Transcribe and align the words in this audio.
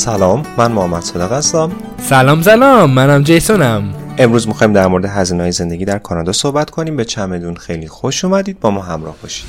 سلام 0.00 0.42
من 0.56 0.72
محمد 0.72 1.02
صادق 1.02 1.32
هستم. 1.32 1.72
سلام 1.98 2.42
سلام 2.42 2.90
منم 2.90 3.22
جیسونم. 3.22 3.94
امروز 4.18 4.48
می‌خوایم 4.48 4.72
در 4.72 4.86
مورد 4.86 5.04
هزینه 5.04 5.42
های 5.42 5.52
زندگی 5.52 5.84
در 5.84 5.98
کانادا 5.98 6.32
صحبت 6.32 6.70
کنیم. 6.70 6.96
به 6.96 7.04
چمدون 7.04 7.54
خیلی 7.56 7.88
خوش 7.88 8.24
اومدید 8.24 8.60
با 8.60 8.70
ما 8.70 8.82
همراه 8.82 9.16
باشید. 9.22 9.46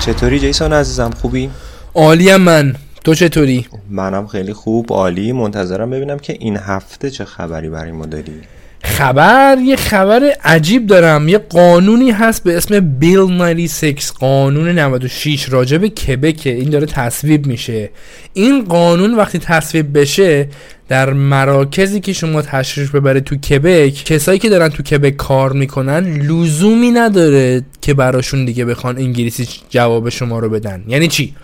چطوری 0.00 0.40
جیسون 0.40 0.72
عزیزم؟ 0.72 1.10
خوبی؟ 1.10 1.50
عالیم 1.94 2.36
من. 2.36 2.74
تو 3.04 3.14
چطوری؟ 3.14 3.66
منم 3.90 4.26
خیلی 4.26 4.52
خوب 4.52 4.92
عالی. 4.92 5.32
منتظرم 5.32 5.90
ببینم 5.90 6.18
که 6.18 6.36
این 6.40 6.56
هفته 6.56 7.10
چه 7.10 7.24
خبری 7.24 7.68
برای 7.68 7.92
ما 7.92 8.06
داری. 8.06 8.42
خبر 8.90 9.56
یه 9.64 9.76
خبر 9.76 10.32
عجیب 10.44 10.86
دارم. 10.86 11.28
یه 11.28 11.38
قانونی 11.38 12.10
هست 12.10 12.44
به 12.44 12.56
اسم 12.56 12.80
بیل 12.80 13.20
96 13.20 14.12
قانون 14.12 14.68
96 14.68 15.48
راجع 15.48 15.78
به 15.78 15.88
کبکه 15.88 16.50
این 16.50 16.70
داره 16.70 16.86
تصویب 16.86 17.46
میشه. 17.46 17.90
این 18.34 18.64
قانون 18.64 19.14
وقتی 19.14 19.38
تصویب 19.38 19.98
بشه 19.98 20.48
در 20.88 21.12
مراکزی 21.12 22.00
که 22.00 22.12
شما 22.12 22.42
تشریف 22.42 22.94
ببره 22.94 23.20
تو 23.20 23.36
کبک 23.36 24.04
کسایی 24.04 24.38
که 24.38 24.48
دارن 24.48 24.68
تو 24.68 24.82
کبک 24.82 25.16
کار 25.16 25.52
می‌کنن 25.52 26.22
لزومی 26.22 26.90
نداره 26.90 27.62
که 27.80 27.94
براشون 27.94 28.44
دیگه 28.44 28.64
بخوان 28.64 28.98
انگلیسی 28.98 29.48
جواب 29.68 30.08
شما 30.08 30.38
رو 30.38 30.48
بدن. 30.48 30.84
یعنی 30.88 31.08
چی؟ 31.08 31.34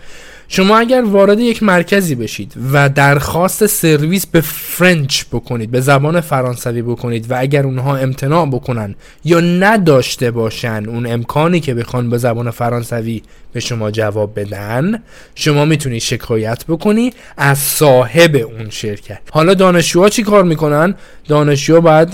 شما 0.49 0.79
اگر 0.79 1.03
وارد 1.03 1.41
یک 1.41 1.63
مرکزی 1.63 2.15
بشید 2.15 2.53
و 2.73 2.89
درخواست 2.89 3.67
سرویس 3.67 4.27
به 4.27 4.41
فرنچ 4.41 5.25
بکنید 5.33 5.71
به 5.71 5.81
زبان 5.81 6.21
فرانسوی 6.21 6.83
بکنید 6.83 7.31
و 7.31 7.35
اگر 7.39 7.65
اونها 7.65 7.97
امتناع 7.97 8.47
بکنن 8.47 8.95
یا 9.25 9.41
نداشته 9.41 10.31
باشن 10.31 10.85
اون 10.89 11.07
امکانی 11.07 11.61
که 11.61 11.75
بخوان 11.75 12.11
به 12.11 12.19
زبان 12.19 12.51
فرانسوی 12.51 13.23
به 13.53 13.61
شما 13.61 13.91
جواب 13.91 14.41
بدن 14.41 15.03
شما 15.35 15.65
می‌تونید 15.65 16.03
شکایت 16.03 16.65
بکنی 16.69 17.13
از 17.37 17.59
صاحب 17.59 18.37
اون 18.37 18.71
شرکت. 18.71 19.19
حالا 19.31 19.55
دانشجوها 19.55 20.09
چی 20.09 20.23
کار 20.23 20.45
می‌کنن؟ 20.45 20.95
دانشجوها 21.29 21.81
باید 21.81 22.09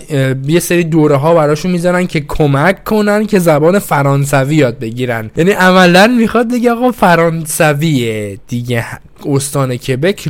یه 0.47 0.61
سری 0.61 0.85
دوره 0.85 1.17
ها 1.17 1.35
براشون 1.35 1.71
می‌ذارن 1.71 2.07
که 2.07 2.21
کمک 2.21 2.85
کنن 2.85 3.27
که 3.27 3.39
زبان 3.39 3.79
فرانسوی 3.79 4.57
یاد 4.57 4.79
بگیرن. 4.79 5.31
یعنی 5.37 5.51
عملا 5.51 6.07
می‌خواد 6.07 6.49
دیگه 6.49 6.71
آقا 6.71 6.91
فرانسویه. 6.91 8.22
دیگه 8.49 8.87
استان 9.27 9.77
کبک 9.77 10.29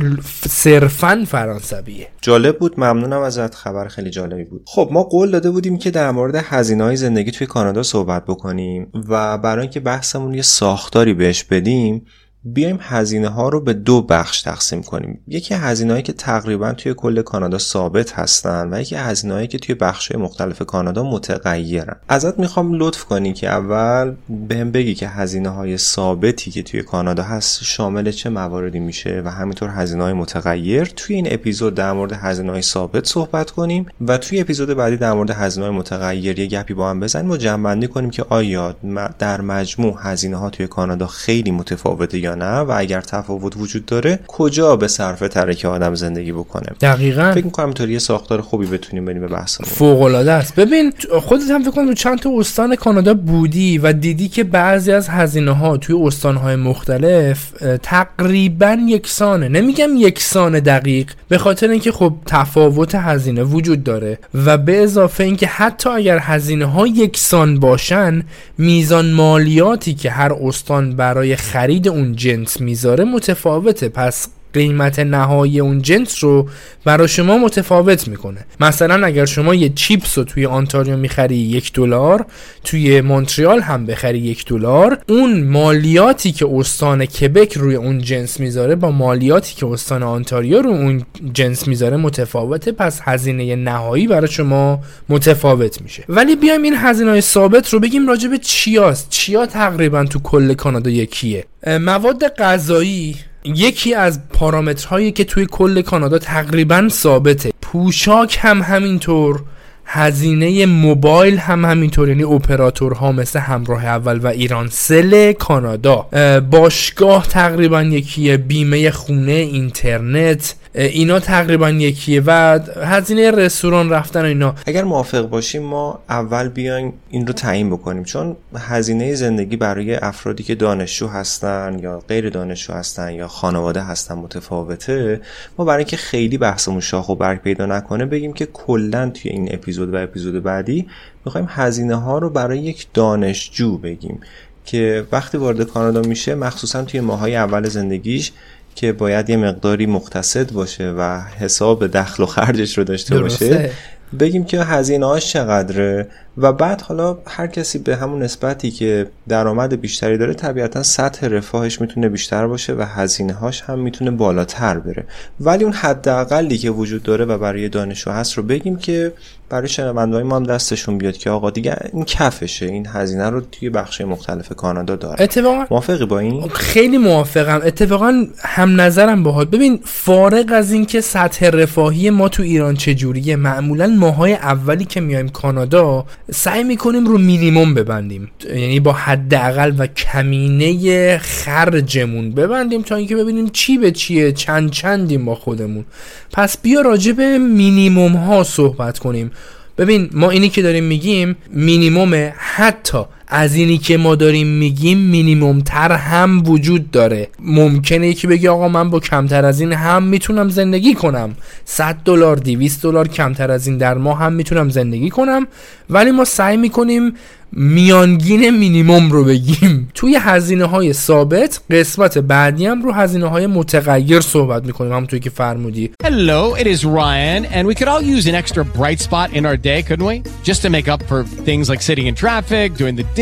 صرفا 0.49 1.25
فرانسویه. 1.27 2.07
جالب 2.21 2.59
بود 2.59 2.79
ممنونم 2.79 3.21
ازت 3.21 3.55
خبر 3.55 3.87
خیلی 3.87 4.09
جالبی 4.09 4.43
بود. 4.43 4.63
خب 4.65 4.89
ما 4.91 5.03
قول 5.03 5.31
داده 5.31 5.51
بودیم 5.51 5.77
که 5.77 5.91
در 5.91 6.11
مورد 6.11 6.35
هزینه 6.35 6.83
های 6.83 6.95
زندگی 6.95 7.31
توی 7.31 7.47
کانادا 7.47 7.83
صحبت 7.83 8.25
بکنیم 8.25 8.91
و 9.09 9.37
برای 9.37 9.61
اینکه 9.61 9.79
بحثمون 9.79 10.33
یه 10.33 10.41
ساختاری 10.41 11.13
بهش 11.13 11.43
بدیم 11.43 12.05
بیایم 12.45 12.79
هزینه 12.81 13.27
ها 13.27 13.49
رو 13.49 13.61
به 13.61 13.73
دو 13.73 14.01
بخش 14.01 14.41
تقسیم 14.41 14.83
کنیم. 14.83 15.19
یکی 15.27 15.53
هزینه 15.53 16.01
که 16.01 16.13
تقریبا 16.13 16.73
توی 16.73 16.93
کل 16.93 17.21
کانادا 17.21 17.57
ثابت 17.57 18.11
هستن 18.11 18.73
و 18.73 18.81
یکی 18.81 18.95
هزینه 18.95 19.47
که 19.47 19.57
توی 19.57 19.75
بخش 19.75 20.11
مختلف 20.11 20.61
کانادا 20.61 21.03
متغیرن. 21.03 21.95
ازت 22.07 22.39
می‌خوام 22.39 22.73
لطف 22.73 23.03
کنی 23.03 23.33
که 23.33 23.49
اول 23.49 24.15
بهم 24.47 24.71
بگی 24.71 24.95
که 24.95 25.07
هزینه 25.07 25.49
های 25.49 25.77
ثابتی 25.77 26.51
که 26.51 26.63
توی 26.63 26.83
کانادا 26.83 27.23
هست 27.23 27.63
شامل 27.63 28.11
چه 28.11 28.29
مواردی 28.29 28.79
میشه 28.79 29.21
و 29.25 29.31
همینطور 29.31 29.69
هزینه 29.69 30.03
های 30.03 30.13
متغیر. 30.13 30.83
توی 30.95 31.15
این 31.15 31.27
اپیزود 31.31 31.75
در 31.75 31.93
مورد 31.93 32.13
هزینه 32.13 32.51
های 32.51 32.61
ثابت 32.61 33.05
صحبت 33.05 33.51
کنیم 33.51 33.85
و 34.07 34.17
توی 34.17 34.41
اپیزود 34.41 34.69
بعدی 34.69 34.97
در 34.97 35.13
مورد 35.13 35.29
هزینه 35.29 35.65
های 35.65 35.75
متغیر 35.75 36.39
یه 36.39 36.47
گپی 36.47 36.73
با 36.73 36.89
هم 36.89 36.99
بزنیم 36.99 37.31
و 37.31 37.37
جمع 37.37 37.85
کنیم 37.87 38.09
که 38.09 38.25
آیا 38.29 38.75
در 39.19 39.41
مجموع 39.41 39.97
هزینه 39.99 40.37
ها 40.37 40.49
توی 40.49 40.67
کانادا 40.67 41.07
خیلی 41.07 41.51
متفاوته 41.51 42.19
یا 42.19 42.32
نه 42.35 42.59
و 42.59 42.73
اگر 42.77 43.01
تفاوت 43.01 43.57
وجود 43.57 43.85
داره 43.85 44.19
کجا 44.27 44.75
به 44.75 44.87
صرفه 44.87 45.27
تره 45.27 45.55
که 45.55 45.67
آدم 45.67 45.95
زندگی 45.95 46.31
بکنه؟ 46.31 46.67
دقیقا. 46.81 47.31
فکر 47.35 47.45
می‌کنم 47.45 47.65
اینطوری 47.65 47.93
یه 47.93 47.99
ساختار 47.99 48.41
خوبی 48.41 48.65
بتونیم 48.65 49.05
بریم 49.05 49.21
به 49.21 49.27
بحث 49.27 49.61
فوق 49.61 50.01
العاده 50.01 50.31
است. 50.31 50.55
ببین 50.55 50.93
خودت 51.21 51.49
هم 51.49 51.63
فکر 51.63 51.71
کنم 51.71 51.93
چند 51.93 52.19
تا 52.19 52.29
استان 52.39 52.75
کانادا 52.75 53.13
بودی 53.13 53.77
و 53.77 53.93
دیدی 53.93 54.27
که 54.27 54.43
بعضی 54.43 54.91
از 54.91 55.09
هزینه 55.09 55.51
ها 55.51 55.77
توی 55.77 55.95
استان 56.07 56.35
های 56.35 56.55
مختلف 56.55 57.51
تقریبا 57.83 58.77
یکسانه. 58.87 59.49
نمیگم 59.49 59.89
یکسان 59.97 60.59
دقیق 60.59 61.11
به 61.29 61.37
خاطر 61.37 61.67
اینکه 61.69 61.91
خب 61.91 62.13
تفاوت 62.25 62.95
هزینه 62.95 63.43
وجود 63.43 63.83
داره 63.83 64.17
و 64.45 64.57
به 64.57 64.83
اضافه 64.83 65.23
اینکه 65.23 65.47
حتی 65.47 65.89
اگر 65.89 66.19
هزینه 66.19 66.65
ها 66.65 66.87
یکسان 66.87 67.59
باشن 67.59 68.23
میزان 68.57 69.11
مالیاتی 69.11 69.93
که 69.93 70.11
هر 70.11 70.33
استان 70.33 70.95
برای 70.95 71.35
خرید 71.35 71.87
اون 71.87 72.15
جنس 72.23 72.61
می‌ذاره 72.61 73.03
متفاوته. 73.03 73.89
پس 73.89 74.27
قیمت 74.53 74.99
نهایی 74.99 75.59
اون 75.59 75.81
جنس 75.81 76.23
رو 76.23 76.49
برای 76.85 77.07
شما 77.07 77.37
متفاوت 77.37 78.07
می‌کنه. 78.07 78.45
مثلا 78.59 79.05
اگر 79.05 79.25
شما 79.25 79.55
یه 79.55 79.69
چیپس 79.69 80.17
رو 80.17 80.23
توی 80.23 80.45
آنتاریو 80.45 80.97
می‌خری 80.97 81.35
یک 81.35 81.73
دلار 81.73 82.25
توی 82.63 83.01
مونتریال 83.01 83.61
هم 83.61 83.85
بخری 83.85 84.19
یک 84.19 84.45
دلار 84.45 84.97
اون 85.09 85.43
مالیاتی 85.43 86.31
که 86.31 86.47
استان 86.53 87.05
کبک 87.05 87.53
روی 87.57 87.75
اون 87.75 87.97
جنس 87.97 88.39
می‌ذاره 88.39 88.75
با 88.75 88.91
مالیاتی 88.91 89.55
که 89.55 89.67
استان 89.67 90.03
آنتاریو 90.03 90.61
رو 90.61 90.69
اون 90.69 91.05
جنس 91.33 91.67
می‌ذاره 91.67 91.97
متفاوته 91.97 92.71
پس 92.71 92.99
هزینه 93.03 93.55
نهایی 93.55 94.07
برای 94.07 94.27
شما 94.27 94.79
متفاوت 95.09 95.81
میشه. 95.81 96.03
ولی 96.09 96.35
بیایم 96.35 96.63
این 96.63 96.75
هزینه 96.77 97.21
ثابت 97.21 97.69
رو 97.69 97.79
بگیم 97.79 98.07
راجع 98.07 98.29
به 98.29 98.37
چیاست 98.37 99.09
چیا 99.09 99.45
تقریبا 99.45 100.05
تو 100.05 100.19
کل 100.19 100.53
کانادا 100.53 100.89
یکیه؟ 100.89 101.45
مواد 101.67 102.27
غذایی 102.27 103.15
یکی 103.45 103.93
از 103.93 104.29
پارامترهایی 104.29 105.11
که 105.11 105.23
توی 105.23 105.47
کل 105.51 105.81
کانادا 105.81 106.19
تقریبا 106.19 106.89
ثابته. 106.89 107.51
پوشاک 107.61 108.37
هم 108.41 108.61
همینطور. 108.61 109.43
هزینه 109.85 110.65
موبایل 110.65 111.37
هم 111.37 111.65
همینطور 111.65 112.09
یعنی 112.09 112.23
اپراتورها 112.23 113.11
مثل 113.11 113.39
همراه 113.39 113.85
اول 113.85 114.17
و 114.17 114.27
ایران 114.27 114.67
سل 114.71 115.31
کانادا. 115.31 116.07
باشگاه 116.51 117.27
تقریبا 117.27 117.81
یکیه 117.83 118.37
بیمه 118.37 118.91
خونه 118.91 119.31
اینترنت 119.31 120.55
اینا 120.75 121.19
تقریبا 121.19 121.69
یکیه 121.69 122.21
و 122.25 122.59
هزینه 122.85 123.31
رستوران 123.31 123.89
رفتن 123.89 124.21
و 124.21 124.25
اینا. 124.25 124.55
اگر 124.65 124.83
موافق 124.83 125.29
باشیم 125.29 125.63
ما 125.63 125.99
اول 126.09 126.49
بیایم 126.49 126.93
این 127.09 127.27
رو 127.27 127.33
تعیین 127.33 127.69
بکنیم. 127.69 128.03
چون 128.03 128.35
هزینه 128.55 129.15
زندگی 129.15 129.57
برای 129.57 129.95
افرادی 129.95 130.43
که 130.43 130.55
دانشجو 130.55 131.07
هستن 131.07 131.79
یا 131.81 132.01
غیر 132.07 132.29
دانشجو 132.29 132.73
هستن 132.73 133.13
یا 133.13 133.27
خانواده 133.27 133.81
هستن 133.81 134.15
متفاوته 134.15 135.21
ما 135.57 135.65
برای 135.65 135.77
اینکه 135.77 135.97
خیلی 135.97 136.37
بحثمون 136.37 136.79
شاخ 136.79 137.09
و 137.09 137.15
برگ 137.15 137.41
پیدا 137.41 137.65
نکنه 137.65 138.05
بگیم 138.05 138.33
که 138.33 138.45
کلا 138.45 139.09
توی 139.09 139.31
این 139.31 139.49
اپیزود 139.53 139.72
و 139.79 139.95
اپیزود 139.95 140.43
بعدی 140.43 140.87
می‌خوایم 141.25 141.47
هزینه 141.49 141.95
ها 141.95 142.17
رو 142.17 142.29
برای 142.29 142.59
یک 142.59 142.87
دانشجو 142.93 143.77
بگیم 143.77 144.19
که 144.65 145.07
وقتی 145.11 145.37
وارد 145.37 145.63
کانادا 145.63 146.01
میشه 146.01 146.35
مخصوصا 146.35 146.83
توی 146.83 146.99
ماهای 146.99 147.35
اول 147.35 147.67
زندگیش 147.69 148.31
که 148.75 148.91
باید 148.91 149.29
یه 149.29 149.37
مقداری 149.37 149.85
مقتصد 149.85 150.51
باشه 150.51 150.91
و 150.91 151.21
حساب 151.21 151.87
دخل 151.87 152.23
و 152.23 152.25
خرجش 152.25 152.77
رو 152.77 152.83
داشته 152.83 153.19
باشه 153.19 153.71
بگیم 154.19 154.45
که 154.45 154.63
هزینه 154.63 155.05
هاش 155.05 155.33
چقدره. 155.33 156.07
و 156.37 156.53
بعد 156.53 156.81
حالا 156.81 157.17
هر 157.27 157.47
کسی 157.47 157.79
به 157.79 157.95
همون 157.95 158.23
نسبتی 158.23 158.71
که 158.71 159.07
درآمد 159.27 159.81
بیشتری 159.81 160.17
داره 160.17 160.33
طبیعتا 160.33 160.83
سطح 160.83 161.27
رفاهش 161.27 161.81
می‌تونه 161.81 162.09
بیشتر 162.09 162.47
باشه 162.47 162.73
و 162.73 162.81
هزینه 162.81 163.33
هاش 163.33 163.61
هم 163.61 163.79
می‌تونه 163.79 164.11
بالاتر 164.11 164.79
بره. 164.79 165.05
ولی 165.39 165.63
اون 165.63 165.73
حداقلی 165.73 166.57
که 166.57 166.69
وجود 166.69 167.03
داره 167.03 167.25
و 167.25 167.37
برای 167.37 167.69
دانشجو 167.69 168.11
هست 168.11 168.33
رو 168.33 168.43
بگیم 168.43 168.75
که 168.77 169.13
برای 169.49 169.67
شنوندهای 169.67 170.23
ما 170.23 170.35
هم 170.35 170.43
دستشون 170.43 170.97
بیاد 170.97 171.17
که 171.17 171.29
آقا 171.29 171.49
دیگه 171.49 171.75
این 171.93 172.05
کفشه 172.05 172.65
این 172.65 172.87
هزینه 172.87 173.29
رو 173.29 173.41
توی 173.41 173.69
بخش 173.69 174.01
مختلف 174.01 174.53
کانادا 174.53 174.95
داره. 174.95 175.21
اتفاقا 175.21 175.65
موافقی 175.71 176.05
با 176.05 176.19
این؟ 176.19 176.49
خیلی 176.49 176.97
موافقم. 176.97 177.61
اتفاقا 177.63 178.25
هم 178.39 178.81
نظرم 178.81 179.23
باهات. 179.23 179.49
ببین 179.49 179.79
فارغ 179.83 180.45
از 180.53 180.71
اینکه 180.71 181.01
سطح 181.01 181.49
رفاهی 181.49 182.09
ما 182.09 182.29
تو 182.29 182.43
ایران 182.43 182.75
چجوریه 182.75 183.35
معمولا 183.35 183.87
ماهای 183.87 184.33
اولی 184.33 184.85
که 184.85 185.01
میایم 185.01 185.29
کانادا 185.29 186.05
سعی 186.31 186.63
می‌کنیم 186.63 187.07
رو 187.07 187.17
مینیموم 187.17 187.73
ببندیم. 187.73 188.31
یعنی 188.49 188.79
با 188.79 188.91
حداقل 188.91 189.73
و 189.77 189.87
کمینه 189.87 191.17
خرجمون 191.17 192.31
ببندیم 192.31 192.81
تا 192.81 192.95
اینکه 192.95 193.15
ببینیم 193.15 193.47
چی 193.47 193.77
به 193.77 193.91
چیه 193.91 194.31
چند 194.31 194.71
چندیم 194.71 195.25
با 195.25 195.35
خودمون. 195.35 195.85
پس 196.33 196.57
بیا 196.57 196.81
راجع 196.81 197.11
به 197.11 197.37
مینیموم 197.37 198.13
ها 198.15 198.43
صحبت 198.43 198.99
کنیم. 198.99 199.31
ببین 199.77 200.09
ما 200.11 200.29
اینی 200.29 200.49
که 200.49 200.61
داریم 200.61 200.83
میگیم 200.83 201.35
مینیمومه 201.49 202.33
حتی 202.37 203.03
از 203.35 203.55
اینی 203.55 203.77
که 203.77 203.97
ما 203.97 204.15
داریم 204.15 204.47
میگیم 204.47 204.97
مینیموم 204.97 205.61
تر 205.61 205.91
هم 205.91 206.43
وجود 206.45 206.91
داره. 206.91 207.27
ممکنه 207.39 208.07
یکی 208.07 208.27
بگی 208.27 208.47
آقا 208.47 208.67
من 208.67 208.89
با 208.89 208.99
کمتر 208.99 209.45
از 209.45 209.61
این 209.61 209.73
هم 209.73 210.03
می‌تونم 210.03 210.49
زندگی 210.49 210.93
کنم. 210.93 211.35
100 211.65 211.97
دلار 212.05 212.35
200 212.35 212.83
دلار 212.83 213.07
کمتر 213.07 213.51
از 213.51 213.67
این 213.67 213.77
در 213.77 213.93
ماه 213.93 214.19
هم 214.19 214.33
می‌تونم 214.33 214.69
زندگی 214.69 215.09
کنم. 215.09 215.47
ولی 215.89 216.11
ما 216.11 216.25
سعی 216.25 216.57
می‌کنیم 216.57 217.13
میانگین 217.55 218.49
مینیموم 218.49 219.11
رو 219.11 219.23
بگیم. 219.23 219.89
توی 219.93 220.17
هزینه 220.21 220.65
های 220.65 220.93
ثابت 220.93 221.61
قسمت 221.71 222.17
بعدی 222.17 222.65
هم 222.65 222.81
رو 222.81 222.91
هزینه 222.91 223.25
های 223.25 223.47
متغیر 223.47 224.21
صحبت 224.21 224.65
می‌کنیم 224.65 224.91
همونطوری 224.91 225.19
که 225.19 225.29
فرمودی. 225.29 225.91
Hello, 226.03 226.59
it 226.59 226.67
is 226.67 226.85
Ryan 226.85 227.45
and 227.45 227.67
we 227.67 227.75
could 227.75 227.87
all 227.87 228.01
use 228.01 228.27
an 228.27 228.35
extra 228.35 228.63
bright 228.79 228.99
spot 228.99 229.33
in 229.33 229.45
our 229.45 229.57
day, 229.57 229.83
couldn't 229.83 230.05
we? 230.05 230.23
Just 230.49 230.61
to 230.63 230.69
make 230.69 230.87
up 230.93 231.01
for 231.09 231.23
things 231.49 231.69
like 231.71 231.81
sitting 231.81 232.07
in 232.07 232.15
traffic, 232.15 232.67
doing 232.81 232.95
the 233.01 233.07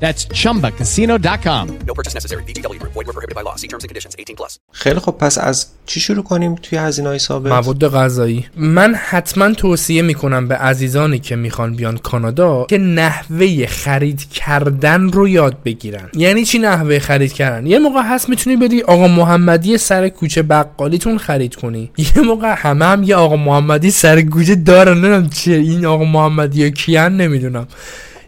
That's 0.00 0.22
chumbacasino.com. 0.40 1.64
No 1.86 1.94
purchase 1.94 2.14
necessary. 2.14 2.42
Group. 2.44 2.92
Void 2.92 3.06
were 3.06 3.12
prohibited 3.12 3.36
by 3.36 3.42
law. 3.42 3.56
See 3.56 3.68
terms 3.68 3.84
and 3.84 3.88
conditions. 3.88 4.14
18 4.18 4.34
plus. 4.34 4.58
خیلی 4.72 5.00
خب 5.00 5.12
پس 5.12 5.38
از 5.38 5.66
چی 5.86 6.00
شروع 6.00 6.24
کنیم 6.24 6.54
توی 6.54 6.78
هزینه 6.78 7.08
های 7.08 7.18
ثابت 7.18 7.52
مواد 7.52 7.88
غذایی 7.88 8.46
من 8.56 8.94
حتما 8.94 9.52
توصیه 9.52 10.02
می‌کنم 10.02 10.48
به 10.48 10.56
عزیزانی 10.56 11.18
که 11.18 11.36
می‌خوان 11.36 11.74
بیان 11.76 11.98
کانادا 11.98 12.66
که 12.68 12.78
نحوه 12.78 13.66
خرید 13.66 14.30
کردن 14.30 15.12
رو 15.12 15.28
یاد 15.28 15.62
بگیرن 15.64 16.08
یعنی 16.14 16.44
چی 16.44 16.58
نحوه 16.58 16.98
خرید 16.98 17.32
کردن 17.32 17.66
یه 17.66 17.78
موقع 17.78 18.02
هست 18.02 18.28
می‌تونی 18.28 18.56
بری 18.56 18.82
آقا 18.82 19.08
محمدی 19.08 19.78
سر 19.78 20.08
کوچه 20.08 20.42
بقالیتون 20.42 21.18
خرید 21.18 21.54
کنی 21.54 21.90
یه 21.98 22.22
موقع 22.22 22.54
همه 22.56 22.84
هم 22.84 23.02
یه 23.02 23.16
آقا 23.16 23.36
محمدی 23.36 23.90
سر 23.90 24.22
کوچه 24.22 24.54
دارن 24.54 24.92
نمی‌دونم 24.92 25.30
چیه 25.30 25.56
این 25.56 25.86
آقا 25.86 26.04
محمدی 26.04 26.70
کیان 26.70 27.16
نمی‌دونم 27.16 27.68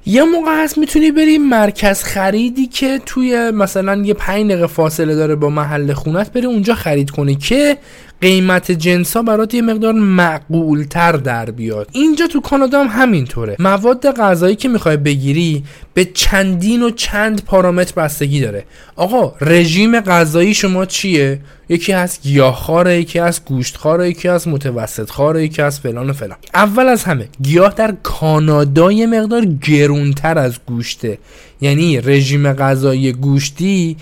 یه 0.09 0.25
موقع 0.25 0.65
هست 0.65 0.79
می‌تونی 0.79 1.11
بری 1.11 1.39
مرکز 1.39 2.03
خریدی 2.03 2.67
که 2.67 3.01
توی 3.07 3.51
مثلا 3.51 4.03
یه 4.05 4.15
پنج 4.15 4.51
دقیقه 4.51 4.67
فاصله 4.67 5.15
داره 5.15 5.35
با 5.35 5.49
محل 5.51 5.93
خونت 5.93 6.33
بری 6.33 6.47
اونجا 6.47 6.75
خرید 6.75 7.11
کنی 7.11 7.35
که 7.35 7.79
قیمت 8.27 8.73
جنس 8.73 9.17
ها 9.17 9.23
برات 9.23 9.55
یه 9.55 9.63
مقدار 9.63 9.93
معقول 9.93 10.83
تر 10.83 11.13
در 11.13 11.51
بیاد. 11.51 11.89
اینجا 11.93 12.27
تو 12.27 12.41
کانادا 12.41 12.85
هم 12.85 13.03
همینطوره. 13.03 13.57
مواد 13.59 14.11
غذایی 14.11 14.57
که 14.57 14.69
می‌خوای 14.69 14.97
بگیری 14.97 15.65
به 15.95 16.05
چندین 16.05 16.83
و 16.83 16.91
چند 16.91 17.45
پارامتر 17.45 17.93
بستگی 17.97 18.41
داره. 18.41 18.65
آقا 18.97 19.35
رژیم 19.41 20.01
غذایی 20.01 20.55
شما 20.55 20.85
چیه؟ 20.87 21.41
یکی 21.69 21.93
از 21.93 22.19
گیاهخواره 22.23 23.01
یکی 23.01 23.19
از 23.19 23.45
گوشتخواره 23.45 24.11
یکی 24.11 24.29
از 24.29 24.49
متوسط 24.49 25.11
خواره 25.11 25.45
یکی 25.45 25.63
از 25.63 25.81
فلان 25.81 26.11
و 26.11 26.13
فلان. 26.13 26.37
اول 26.55 26.87
از 26.87 27.05
همه 27.05 27.29
گیاه 27.43 27.75
در 27.75 27.95
کانادا 28.03 28.93
یه 28.93 29.07
مقدار 29.07 29.45
گرونتر 29.45 30.39
از 30.39 30.55
گوشته. 30.67 31.19
یعنی 31.61 32.01
رژیم 32.01 32.53
غذایی 32.53 33.13
گوشتی 33.13 33.97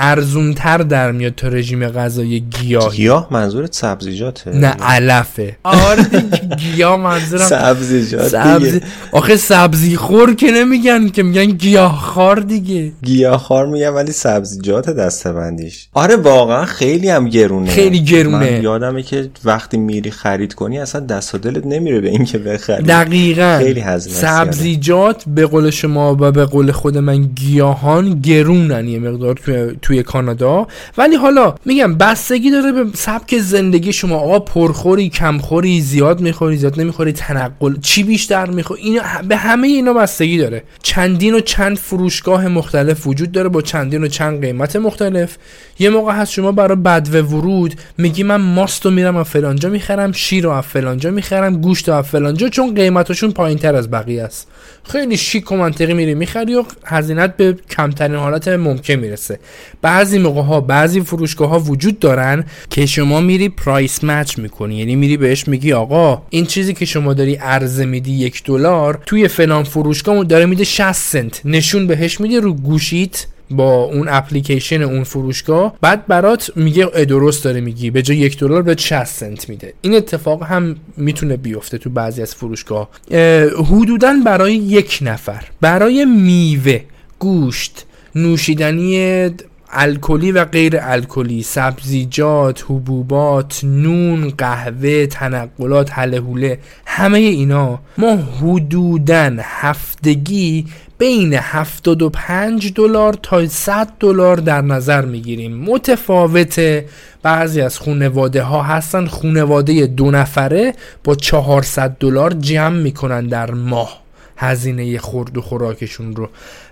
ارزونتر 0.00 0.78
در 0.78 1.12
میاد 1.12 1.34
تا 1.34 1.48
رژیم 1.48 1.88
غذایی 1.88 2.40
گیاهی. 2.40 2.96
گیاه 2.96 3.28
منظورت 3.30 3.74
سبزیجاته. 3.74 4.50
نه 4.50 4.66
علفه. 4.66 5.56
آره 5.62 6.06
گیاه 6.62 6.96
منظورم 6.96 7.46
سبزیجات 7.46 8.28
سبزی. 8.28 8.70
دیگه 8.70 8.86
آخه 9.12 9.36
سبزی 9.36 9.96
خور 9.96 10.34
که 10.34 10.50
نمیگن 10.50 11.08
که 11.08 11.22
میگن 11.22 11.44
گیاهخوار 11.44 12.40
دیگه. 12.40 12.92
گیاهخوار 13.02 13.66
میگن 13.66 13.88
ولی 13.88 14.12
سبزیجات 14.12 14.90
دستبندیش. 14.90 15.88
آره 15.92 16.16
واقعا 16.16 16.64
خیلی 16.64 17.10
هم 17.10 17.28
گرونه. 17.28 17.70
خیلی 17.70 18.00
گرونه. 18.00 18.50
من 18.56 18.62
یادمه 18.62 19.02
که 19.02 19.30
وقتی 19.44 19.76
میری 19.76 20.10
خرید 20.10 20.54
کنی 20.54 20.78
اصلا 20.78 21.00
دست 21.00 21.34
و 21.34 21.38
دلت 21.38 21.66
نمیره 21.66 22.00
به 22.00 22.08
اینکه 22.08 22.38
بخری. 22.38 22.82
دقیقا. 22.82 23.58
خیلی 23.58 23.80
هزینه. 23.80 24.16
سبزیجات 24.16 25.24
به 25.26 25.46
قول 25.46 25.70
شما 25.70 26.16
و 26.20 26.32
به 26.32 26.44
قول 26.44 26.72
خود 26.72 26.98
من 26.98 27.22
گیاهان 27.22 28.20
گرونن 28.20 28.88
یه 28.88 28.98
مقدار 28.98 29.34
توی, 29.82 29.89
توی 29.90 30.02
کانادا. 30.02 30.66
ولی 30.98 31.16
حالا 31.16 31.54
میگم 31.64 31.94
بستگی 31.94 32.50
داره 32.50 32.72
به 32.72 32.84
سبک 32.94 33.38
زندگی 33.38 33.92
شما. 33.92 34.16
آقا 34.16 34.38
پرخوری 34.38 35.08
کمخوری 35.08 35.80
زیاد 35.80 36.20
می‌خوری 36.20 36.56
زیاد 36.56 36.80
نمی‌خوری 36.80 37.12
تنقل 37.12 37.74
چی 37.80 38.02
بیشتر 38.02 38.46
می‌خوری؟ 38.46 38.82
اینا 38.82 39.02
به 39.28 39.36
همه 39.36 39.68
اینا 39.68 39.92
بستگی 39.92 40.38
داره. 40.38 40.62
چندین 40.82 41.34
و 41.34 41.40
چند 41.40 41.76
فروشگاه 41.76 42.48
مختلف 42.48 43.06
وجود 43.06 43.32
داره 43.32 43.48
با 43.48 43.62
چندین 43.62 44.04
و 44.04 44.08
چند 44.08 44.40
قیمت 44.40 44.76
مختلف. 44.76 45.36
یه 45.78 45.90
موقع 45.90 46.12
هست 46.12 46.32
شما 46.32 46.52
برای 46.52 46.76
بدو 46.76 47.22
ورود 47.22 47.74
میگی 47.98 48.22
من 48.22 48.36
ماست 48.36 48.84
رو 48.84 48.90
میرم 48.90 49.16
از 49.16 49.26
فلانجا 49.26 49.68
می‌خرم 49.68 50.12
شیر 50.12 50.44
رو 50.44 50.50
از 50.50 50.64
فلانجا 50.64 51.10
می‌خرم 51.10 51.60
گوشت 51.60 51.88
رو 51.88 51.94
از 51.94 52.06
فلانجا 52.06 52.48
چون 52.48 52.74
قیمتشون 52.74 53.30
پایین 53.30 53.58
تر 53.58 53.74
از 53.74 53.90
بقیه 53.90 54.22
است. 54.22 54.48
خیلی 54.84 55.16
شیک 55.16 55.52
و 55.52 55.56
منطقی 55.56 55.94
میری 55.94 56.14
می‌خری 56.14 56.54
و 56.54 56.64
هزینت 56.84 57.36
به 57.36 57.56
کمترین 57.70 58.16
حالت 58.16 58.48
ممکن 58.48 58.94
می‌رسه. 58.94 59.38
بعضی 59.82 60.18
موقع 60.18 60.42
ها 60.42 60.60
بعضی 60.60 61.00
فروشگاه 61.00 61.48
ها 61.48 61.58
وجود 61.58 61.98
دارن 61.98 62.44
که 62.70 62.86
شما 62.86 63.20
میری 63.20 63.48
پرایس 63.48 64.04
مچ 64.04 64.38
می‌کنی. 64.38 64.76
یعنی 64.76 64.96
میری 64.96 65.16
بهش 65.16 65.48
میگی 65.48 65.72
آقا 65.72 66.22
این 66.30 66.46
چیزی 66.46 66.74
که 66.74 66.84
شما 66.84 67.14
داری 67.14 67.34
عرضه 67.34 67.84
میدی 67.84 68.12
یک 68.12 68.44
دلار 68.44 69.02
توی 69.06 69.28
فلان 69.28 69.64
فروشگاه 69.64 70.24
داره 70.24 70.46
میده 70.46 70.64
60 70.64 70.92
سنت. 70.92 71.40
نشون 71.44 71.86
بهش 71.86 72.20
میده 72.20 72.40
رو 72.40 72.54
گوشیت 72.54 73.26
با 73.50 73.84
اون 73.84 74.08
اپلیکیشن 74.08 74.82
اون 74.82 75.04
فروشگاه. 75.04 75.76
بعد 75.80 76.06
برات 76.06 76.50
میگه 76.56 76.86
درست 76.86 77.44
داره 77.44 77.60
میگی. 77.60 77.90
به 77.90 78.02
جای 78.02 78.16
یک 78.16 78.38
دلار 78.38 78.62
به 78.62 78.76
60 78.76 79.04
سنت 79.04 79.48
میده. 79.48 79.74
این 79.80 79.94
اتفاق 79.94 80.42
هم 80.42 80.76
می‌تونه 80.96 81.36
بیفته 81.36 81.78
تو 81.78 81.90
بعضی 81.90 82.22
از 82.22 82.34
فروشگاه. 82.34 82.88
اه، 83.10 83.44
حدودا 83.44 84.14
برای 84.24 84.54
یک 84.54 84.98
نفر. 85.02 85.44
برای 85.60 86.04
میوه 86.04 86.80
گوشت 87.18 87.86
نوشیدنی 88.14 89.30
الکلی 89.72 90.32
و 90.32 90.44
غیر 90.44 90.78
الکلی 90.80 91.42
سبزیجات 91.42 92.64
حبوبات 92.68 93.60
نون 93.64 94.32
قهوه 94.38 95.06
تنقلات 95.06 95.92
حله 95.92 96.58
همه 96.86 97.18
اینا 97.18 97.78
ما 97.98 98.16
حدودا 98.16 99.36
هفتگی 99.40 100.66
بین 100.98 101.34
75 101.34 102.72
دلار 102.72 103.14
تا 103.22 103.46
100 103.46 103.88
دلار 104.00 104.36
در 104.36 104.60
نظر 104.60 105.04
می‌گیریم. 105.04 105.56
متفاوته 105.56 106.86
بعضی 107.22 107.60
از 107.60 107.78
خونواده 107.78 108.42
ها 108.42 108.62
هستن 108.62 109.06
خونواده 109.06 109.86
دو 109.86 110.10
نفره 110.10 110.74
با 111.04 111.14
400 111.14 111.96
دلار 112.00 112.32
جمع 112.32 112.76
می‌کنن 112.76 113.26
در 113.26 113.50
ماه. 113.50 114.00
هزینه 114.40 114.98
خورد 114.98 115.38
و 115.38 115.40
خوراکشون 115.40 116.16
رو. 116.16 116.28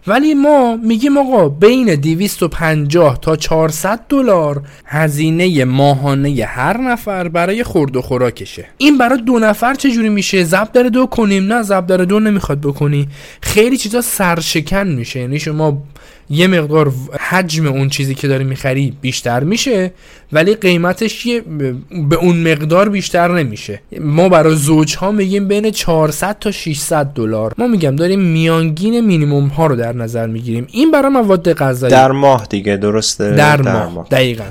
ولی 0.07 0.35
ما 0.35 0.77
میگیم 0.77 1.17
آقا 1.19 1.49
بین 1.49 1.95
250 1.95 3.19
تا 3.21 3.37
400 3.37 4.01
دلار 4.09 4.63
هزینه 4.85 5.65
ماهانه 5.65 6.45
هر 6.45 6.81
نفر 6.81 7.29
برای 7.29 7.65
خورد 7.65 7.97
و 7.97 8.03
خوراکشه. 8.03 8.67
این 8.79 8.99
برای 8.99 9.23
دو 9.23 9.39
نفر 9.39 9.75
چجوری 9.75 10.09
میشه؟ 10.09 10.45
ضرب 10.45 10.73
در 10.73 10.83
دو 10.83 11.07
کنیم؟ 11.07 11.53
نه 11.53 11.63
ضرب 11.63 11.87
در 11.87 11.97
دو 11.97 12.21
نمی‌خواد 12.21 12.61
بکنی. 12.61 13.09
خیلی 13.43 13.77
چیزا 13.77 14.01
سرشکن 14.01 14.89
میشه. 14.89 15.21
یعنی 15.21 15.39
شما 15.39 15.83
یه 16.31 16.47
مقدار 16.47 16.93
حجم 17.21 17.67
اون 17.67 17.89
چیزی 17.89 18.15
که 18.15 18.29
داری 18.29 18.45
می‌خری 18.45 18.97
بیشتر 19.01 19.45
میشه 19.45 19.93
ولی 20.33 20.55
قیمتش 20.55 21.27
یه 21.27 21.41
به 22.09 22.17
اون 22.17 22.53
مقدار 22.53 22.89
بیشتر 22.89 23.29
نمیشه. 23.29 23.81
ما 24.01 24.29
برای 24.29 24.57
زوج 24.57 24.97
ها 24.97 25.13
میگیم 25.13 25.49
بین 25.49 25.71
400 25.71 26.39
تا 26.39 26.51
600 26.51 27.07
دلار. 27.07 27.55
ما 27.59 27.67
میگم 27.67 27.97
داریم 27.97 28.21
میانگین 28.21 29.01
مینیموم 29.07 29.47
ها 29.47 29.67
رو 29.67 29.77
در 29.77 29.93
نظر 29.93 30.27
می‌گیریم. 30.27 30.67
این 30.71 30.91
برای 30.91 31.13
مواد 31.13 31.53
غذایی. 31.53 31.93
در 31.93 32.11
ماه 32.11 32.47
دیگه 32.51 32.77
درسته؟ 32.77 33.31
در, 33.31 33.57
در 33.57 33.73
ماه. 33.73 33.95
ماه. 33.95 34.07
دقیقا. 34.11 34.45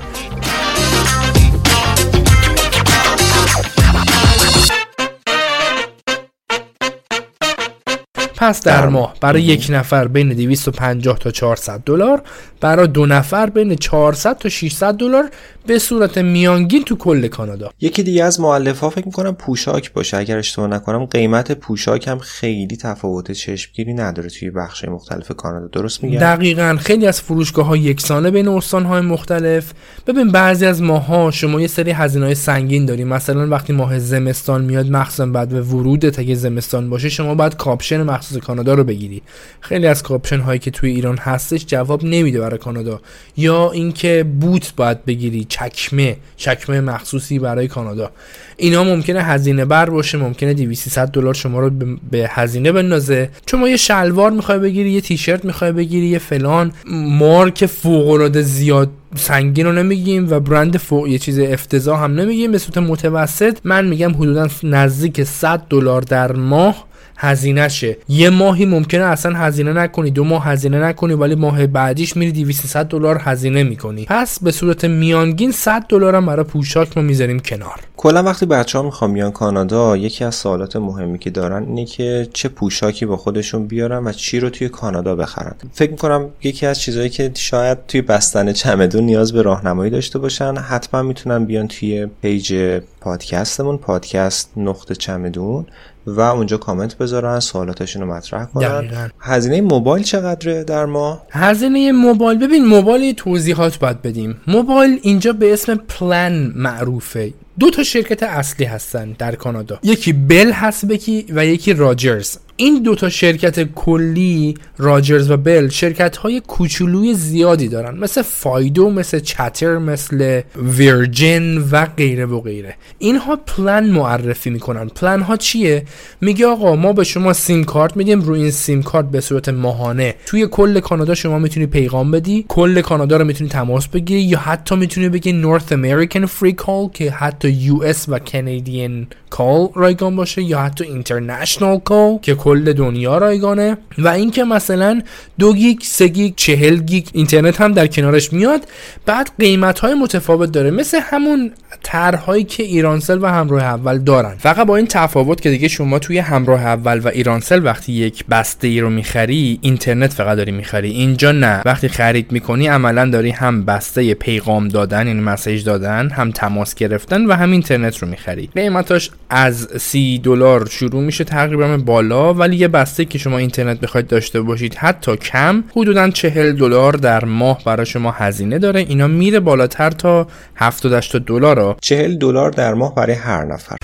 پس 8.40 8.62
در 8.62 8.88
ماه 8.88 9.14
برای 9.20 9.42
یک 9.42 9.66
نفر 9.70 10.08
بین 10.08 10.28
250 10.28 11.18
تا 11.18 11.30
400 11.30 11.80
دلار 11.86 12.22
برای 12.60 12.88
دو 12.88 13.06
نفر 13.06 13.50
بین 13.50 13.76
400 13.76 14.38
تا 14.38 14.48
600 14.48 14.94
دلار 14.94 15.30
به 15.66 15.78
صورت 15.78 16.18
میانگین 16.18 16.84
تو 16.84 16.96
کل 16.96 17.26
کانادا. 17.26 17.70
یکی 17.80 18.02
دیگه 18.02 18.24
از 18.24 18.40
مؤلف 18.40 18.80
ها 18.80 18.90
فکر 18.90 19.06
می‌کنم 19.06 19.34
پوشاک 19.34 19.92
باشه. 19.92 20.16
اگر 20.16 20.38
اشتباه 20.38 20.68
نکنم 20.68 21.04
قیمت 21.04 21.52
پوشاک 21.52 22.08
هم 22.08 22.18
خیلی 22.18 22.76
تفاوت 22.76 23.32
چشمگیری 23.32 23.94
نداره 23.94 24.28
توی 24.28 24.50
بخش 24.50 24.84
مختلف 24.84 25.32
کانادا. 25.36 25.66
درست 25.66 26.04
میگم؟ 26.04 26.18
دقیقا. 26.18 26.76
خیلی 26.80 27.06
از 27.06 27.20
فروشگاه 27.20 27.66
ها 27.66 27.76
یکسانه 27.76 28.30
بین 28.30 28.48
استان 28.48 28.84
های 28.84 29.00
مختلف. 29.00 29.72
ببین 30.06 30.28
بعضی 30.28 30.66
از 30.66 30.82
ماها 30.82 31.30
شما 31.30 31.60
یه 31.60 31.66
سری 31.66 31.90
هزینه 31.90 32.24
های 32.24 32.34
سنگین 32.34 32.86
داری 32.86 33.04
مثلا 33.04 33.48
وقتی 33.48 33.72
ماه 33.72 33.98
زمستان 33.98 34.64
میاد 34.64 34.90
مخصوصا 34.90 35.26
بعد 35.26 35.48
به 35.48 35.62
ورود 35.62 36.08
تا 36.08 36.34
زمستان 36.34 36.90
باشه 36.90 37.08
شما 37.08 37.34
باید 37.34 37.56
کاپشن 37.56 38.02
مخصوص 38.02 38.38
کانادا 38.38 38.74
رو 38.74 38.84
بگیری. 38.84 39.22
خیلی 39.60 39.86
از 39.86 40.02
کاپشن 40.02 40.40
هایی 40.40 40.58
که 40.58 40.70
توی 40.70 40.90
ایران 40.90 41.18
هستش 41.18 41.66
جواب 41.66 42.04
نمیده 42.04 42.40
برای 42.48 42.58
کانادا. 42.58 43.00
یا 43.36 43.70
اینکه 43.70 44.26
boot 44.40 44.72
باید 44.76 45.04
بگیری 45.04 45.46
چکمه 45.48 46.16
چکمه 46.36 46.80
مخصوصی 46.80 47.38
برای 47.38 47.68
کانادا. 47.68 48.10
اینا 48.56 48.84
ممکنه 48.84 49.22
هزینه 49.22 49.64
بر 49.64 49.90
باشه 49.90 50.18
ممکنه 50.18 50.54
200 50.54 50.98
دلار 50.98 51.34
شما 51.34 51.60
رو 51.60 51.70
به 52.10 52.28
هزینه 52.30 52.72
بندازه. 52.72 53.30
چون 53.46 53.60
ما 53.60 53.68
یه 53.68 53.76
شلوار 53.76 54.30
می‌خوای 54.30 54.58
بگیری 54.58 54.90
یه 54.90 55.00
تیشرت 55.00 55.44
می‌خوای 55.44 55.72
بگیری 55.72 56.06
یه 56.06 56.18
فلان. 56.18 56.72
مارک 56.90 57.66
فوق 57.66 58.08
العاده 58.08 58.42
زیاد 58.42 58.90
سنگین 59.16 59.66
رو 59.66 59.72
نمیگیم 59.72 60.30
و 60.30 60.40
برند 60.40 60.76
فوق 60.76 61.06
یه 61.06 61.18
چیز 61.18 61.38
افتضاح 61.38 62.02
هم 62.02 62.14
نمیگیم 62.14 62.52
به 62.52 62.58
صورت 62.58 62.78
متوسط. 62.78 63.58
من 63.64 63.84
میگم 63.86 64.14
حدودا 64.14 64.48
نزدیک 64.62 65.22
100 65.22 65.62
دلار 65.70 66.02
در 66.02 66.32
ماه 66.32 66.87
هزینه 67.20 67.68
شه 67.68 67.96
یه 68.08 68.30
ماهی 68.30 68.66
ممکنه 68.66 69.04
اصلا 69.04 69.36
هزینه 69.36 69.72
نکنی 69.72 70.10
دو 70.10 70.24
ماه 70.24 70.44
هزینه 70.44 70.78
نکنی 70.84 71.14
ولی 71.14 71.34
ماه 71.34 71.66
بعدیش 71.66 72.16
میری 72.16 72.32
200 72.32 72.76
دلار 72.76 73.20
هزینه 73.24 73.62
می‌کنی. 73.62 74.04
پس 74.04 74.42
به 74.42 74.50
صورت 74.50 74.84
میانگین 74.84 75.52
100 75.52 75.86
دلار 75.88 76.14
هم 76.14 76.26
برای 76.26 76.44
پوشاک 76.44 76.96
ما 76.96 77.02
می‌ذاریم 77.02 77.38
کنار. 77.38 77.80
کلا 78.00 78.22
وقتی 78.22 78.46
بچه 78.46 78.78
ها 78.78 78.84
می‌خوان 78.84 79.12
بیان 79.12 79.30
کانادا 79.30 79.96
یکی 79.96 80.24
از 80.24 80.34
سوالات 80.34 80.76
مهمی 80.76 81.18
که 81.18 81.30
دارن 81.30 81.62
اینه 81.62 81.84
که 81.84 82.28
چه 82.32 82.48
پوشاکی 82.48 83.06
با 83.06 83.16
خودشون 83.16 83.66
بیارن 83.66 84.04
و 84.04 84.12
چی 84.12 84.40
رو 84.40 84.50
توی 84.50 84.68
کانادا 84.68 85.14
بخرن. 85.14 85.54
فکر 85.72 85.90
می‌کنم 85.90 86.28
یکی 86.42 86.66
از 86.66 86.80
چیزهایی 86.80 87.10
که 87.10 87.30
شاید 87.34 87.86
توی 87.88 88.02
بستن 88.02 88.52
چمدون 88.52 89.04
نیاز 89.04 89.32
به 89.32 89.42
راهنمایی 89.42 89.90
داشته 89.90 90.18
باشن 90.18 90.56
حتما 90.56 91.02
می‌تونن 91.02 91.44
بیان 91.44 91.68
توی 91.68 92.06
page 92.22 92.80
پادکستمون 93.00 93.76
پادکست 93.76 94.50
نقطه 94.56 94.94
چمدون 94.94 95.66
و 96.06 96.20
اونجا 96.20 96.56
کامنت 96.56 96.98
بذارن 96.98 97.40
سوالاتشون 97.40 98.02
رو 98.02 98.08
مطرح 98.14 98.44
کنن. 98.44 99.10
هزینه 99.20 99.60
موبایل 99.60 100.04
چقدره 100.04 100.64
در 100.64 100.86
ما؟ 100.86 101.22
هزینه 101.30 101.92
موبایل 101.92 102.38
ببین 102.38 102.64
موبایل 102.64 103.14
توضیحات 103.14 103.78
باید 103.78 104.02
بدیم. 104.02 104.40
موبایل 104.46 104.98
اینجا 105.02 105.32
به 105.32 105.52
اسم 105.52 105.74
پلان 105.74 106.52
معروفه. 106.56 107.32
دو 107.58 107.70
تا 107.70 107.82
شرکت 107.82 108.22
اصلی 108.22 108.66
هستن 108.66 109.12
در 109.12 109.34
کانادا. 109.34 109.78
یکی 109.82 110.12
Bell 110.12 110.52
هست 110.52 110.86
یکی 110.86 111.26
و 111.28 111.46
یکی 111.46 111.72
Rogers. 111.72 112.36
این 112.60 112.82
دوتا 112.82 113.08
شرکت 113.08 113.74
کلی 113.74 114.54
Rogers 114.78 115.30
و 115.30 115.36
Bell 115.36 115.68
شرکت 115.68 116.16
های 116.16 116.40
کوچولوی 116.40 117.14
زیادی 117.14 117.68
دارن. 117.68 117.98
مثل 117.98 118.22
Fido 118.22 118.90
مثل 118.90 119.18
Chatr 119.18 119.78
مثل 119.78 120.40
Virgin 120.56 121.58
و 121.58 121.86
غیره 121.96 122.26
و 122.26 122.40
غیره. 122.40 122.74
اینها 122.98 123.36
پلان 123.36 123.90
معرفی 123.90 124.50
می‌کنن. 124.50 124.88
پلان 124.88 125.22
ها 125.22 125.36
چیه؟ 125.36 125.84
میگه 126.20 126.46
آقا 126.46 126.76
ما 126.76 126.92
به 126.92 127.04
شما 127.04 127.32
سیم 127.32 127.64
کارت 127.64 127.96
میدیم. 127.96 128.20
روی 128.20 128.40
این 128.40 128.50
سیم 128.50 128.82
کارت 128.82 129.10
به 129.10 129.20
صورت 129.20 129.48
ماهانه. 129.48 130.14
توی 130.26 130.46
کل 130.50 130.80
کانادا 130.80 131.14
شما 131.14 131.38
می‌تونی 131.38 131.66
پیغام 131.66 132.10
بدی. 132.10 132.44
کل 132.48 132.80
کانادا 132.80 133.16
رو 133.16 133.24
می‌تونی 133.24 133.50
تماس 133.50 133.88
بگیری. 133.88 134.22
یا 134.22 134.38
حتی 134.38 134.76
می‌تونی 134.76 135.08
بگی 135.08 135.32
North 135.32 135.72
American 135.72 136.26
free 136.26 136.52
call 136.52 136.88
که 136.94 137.10
حتی 137.10 137.50
US 137.50 138.08
و 138.08 138.18
Canadian 138.18 139.06
call 139.30 139.68
رایگان 139.74 140.16
باشه. 140.16 140.42
یا 140.42 140.58
حتی 140.58 140.84
international 140.84 141.78
call 141.78 142.18
که 142.22 142.34
کل 142.48 142.72
دنیا 142.72 143.18
رایگانه 143.18 143.76
و 143.98 144.08
اینکه 144.08 144.44
مثلا 144.44 145.02
دو 145.38 145.52
گیگ 145.52 145.78
سه 145.82 146.08
گیگ 146.08 146.32
چهل 146.36 146.76
گیگ 146.76 147.06
اینترنت 147.12 147.60
هم 147.60 147.72
در 147.72 147.86
کنارش 147.86 148.32
میاد 148.32 148.60
بعد 149.06 149.30
قیمت 149.38 149.78
های 149.78 149.94
متفاوت 149.94 150.52
داره. 150.52 150.70
مثل 150.70 150.98
همون 151.02 151.52
طرحهایی 151.82 152.44
که 152.44 152.62
ایرانسل 152.62 153.18
و 153.22 153.26
همراه 153.26 153.62
اول 153.62 153.98
دارن. 153.98 154.34
فقط 154.38 154.66
با 154.66 154.76
این 154.76 154.86
تفاوت 154.86 155.40
که 155.40 155.50
دیگه 155.50 155.68
شما 155.68 155.98
توی 155.98 156.18
همراه 156.18 156.66
اول 156.66 156.98
و 156.98 157.08
ایرانسل 157.08 157.64
وقتی 157.64 157.92
یک 157.92 158.24
بسته 158.26 158.68
ای 158.68 158.80
رو 158.80 158.90
می‌خری 158.90 159.58
اینترنت 159.62 160.12
فقط 160.12 160.36
داری 160.36 160.52
می‌خری. 160.52 160.90
اینجا 160.90 161.32
نه. 161.32 161.62
وقتی 161.64 161.88
خرید 161.88 162.32
می‌کنی 162.32 162.66
عملا 162.66 163.10
داری 163.10 163.30
هم 163.30 163.64
بسته 163.64 164.14
پیغام 164.14 164.68
دادن 164.68 165.06
یعنی 165.06 165.20
message 165.20 165.64
دادن 165.64 166.10
هم 166.10 166.30
تماس 166.30 166.74
گرفتن 166.74 167.26
و 167.26 167.32
هم 167.32 167.50
اینترنت 167.50 167.98
رو 167.98 168.08
می‌خری. 168.08 168.48
قیمتاش 168.54 169.10
از 169.30 169.68
سی 169.78 170.18
دلار 170.18 170.66
شروع 170.70 171.02
میشه 171.02 171.24
تقریبا 171.24 171.76
بالا 171.76 172.34
ولی 172.38 172.56
یه 172.56 172.68
بسته 172.68 173.04
که 173.04 173.18
شما 173.18 173.38
اینترنت 173.38 173.80
بخواید 173.80 174.06
داشته 174.06 174.40
باشید 174.40 174.74
حتی 174.74 175.16
کم 175.16 175.64
حدودا 175.76 176.10
چهل 176.10 176.52
دلار 176.52 176.92
در 176.92 177.24
ماه 177.24 177.64
برای 177.64 177.86
شما 177.86 178.10
هزینه 178.10 178.58
داره 178.58 178.80
اینا 178.80 179.06
میره 179.06 179.40
بالاتر 179.40 179.90
تا 179.90 180.26
70 180.56 181.02
دلار 181.24 181.76
چهل 181.82 182.16
دلار 182.16 182.50
در 182.50 182.74
ماه 182.74 182.94
برای 182.94 183.14
هر 183.14 183.44
نفر 183.44 183.76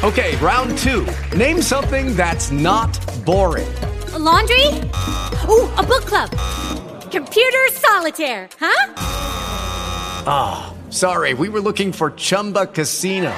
Okay, 0.00 0.36
round 0.36 0.78
two. 0.78 1.02
Name 1.36 1.60
something 1.60 2.14
that's 2.14 2.52
not 2.52 2.92
boring. 3.24 3.70
A 4.14 4.18
laundry? 4.28 4.66
Ooh, 5.50 5.66
a 5.76 5.82
book 5.82 6.04
club. 6.10 6.30
Computer 7.10 7.64
solitaire, 7.72 8.48
huh? 8.60 8.92
Ah, 10.24 10.70
oh, 10.70 10.90
sorry, 10.90 11.34
we 11.34 11.48
were 11.48 11.60
looking 11.60 11.90
for 11.92 12.12
Chumba 12.12 12.66
Casino. 12.66 13.34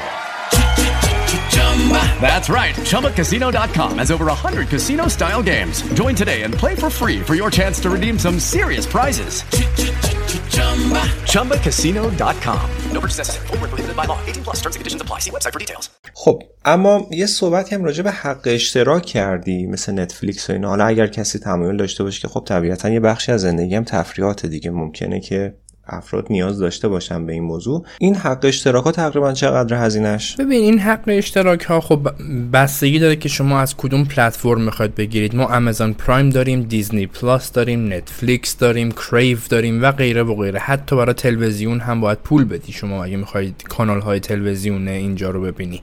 That's 2.20 2.48
right. 2.48 2.74
ChumbaCasino.com 2.90 3.98
has 3.98 4.10
over 4.10 4.26
100 4.26 4.68
casino 4.68 5.08
style 5.08 5.42
games. 5.42 5.82
Join 5.94 6.14
today 6.14 6.42
and 6.42 6.52
play 6.54 6.74
for 6.74 6.90
free 6.90 7.20
for 7.20 7.34
your 7.34 7.50
chance 7.50 7.80
to 7.80 7.90
redeem 7.90 8.18
some 8.18 8.38
serious 8.38 8.86
prizes. 8.86 9.44
ChumbaCasino.com. 11.32 12.70
No 12.92 13.00
purchase 13.00 13.18
necessary. 13.18 13.46
Void 13.48 13.58
prohibited 13.58 13.96
by 13.96 14.04
law. 14.04 14.18
18 14.26 14.44
plus 14.44 14.56
terms 14.56 14.76
and 14.76 14.80
conditions 14.80 15.02
apply. 15.02 15.18
See 15.20 15.30
website 15.30 15.52
for 15.52 15.58
details. 15.58 15.90
خب 16.14 16.42
اما 16.64 17.06
یه 17.10 17.26
صحبتی 17.26 17.74
هم 17.74 17.84
راجع 17.84 18.02
به 18.02 18.10
حق 18.10 18.42
اشتراک 18.46 19.02
کردی 19.02 19.66
مثل 19.66 19.92
Netflix 19.92 20.50
و 20.50 20.52
اینا 20.52 20.68
حالا 20.68 20.84
اگر 20.84 21.06
کسی 21.06 21.38
تمایل 21.38 21.76
داشته 21.76 22.04
باشه 22.04 22.20
که 22.20 22.28
خب 22.28 22.44
طبیعتا 22.46 22.88
یه 22.88 23.00
بخشی 23.00 23.32
از 23.32 23.40
زندگی 23.40 23.74
هم 23.74 23.84
تفریحات 23.84 24.46
دیگه 24.46 24.70
ممکنه 24.70 25.20
که 25.20 25.54
افراد 25.90 26.26
نیاز 26.30 26.58
داشته 26.58 26.88
باشن 26.88 27.26
به 27.26 27.32
این 27.32 27.42
موضوع. 27.42 27.84
این 27.98 28.14
حق 28.14 28.38
اشتراک 28.42 28.84
ها 28.84 28.92
تقریبا 28.92 29.32
چقدر 29.32 29.84
هزینهش 29.84 30.36
ببین 30.36 30.62
این 30.62 30.78
حق 30.78 31.04
اشتراک 31.06 31.62
ها 31.62 31.80
خب 31.80 32.10
بستگی 32.52 32.98
داره 32.98 33.16
که 33.16 33.28
شما 33.28 33.60
از 33.60 33.76
کدوم 33.76 34.04
پلتفرم 34.04 34.60
می‌خواید 34.60 34.94
بگیرید. 34.94 35.36
ما 35.36 35.44
Amazon 35.44 35.92
Prime 35.92 36.30
داریم 36.30 36.62
Disney 36.62 37.06
Plus 37.06 37.52
داریم 37.52 37.92
Netflix 37.92 38.56
داریم 38.58 38.92
Crave 38.92 39.38
داریم 39.50 39.82
و 39.82 39.92
غیره 39.92 40.22
و 40.22 40.34
غیره. 40.34 40.58
حتی 40.58 40.96
برای 40.96 41.14
تلویزیون 41.14 41.80
هم 41.80 42.00
باید 42.00 42.18
پول 42.18 42.44
بدی 42.44 42.72
شما 42.72 43.04
اگه 43.04 43.16
می‌خواید 43.16 43.64
کانال 43.68 44.00
های 44.00 44.20
تلویزیون 44.20 44.88
اینجا 44.88 45.30
رو 45.30 45.42
ببینی. 45.42 45.82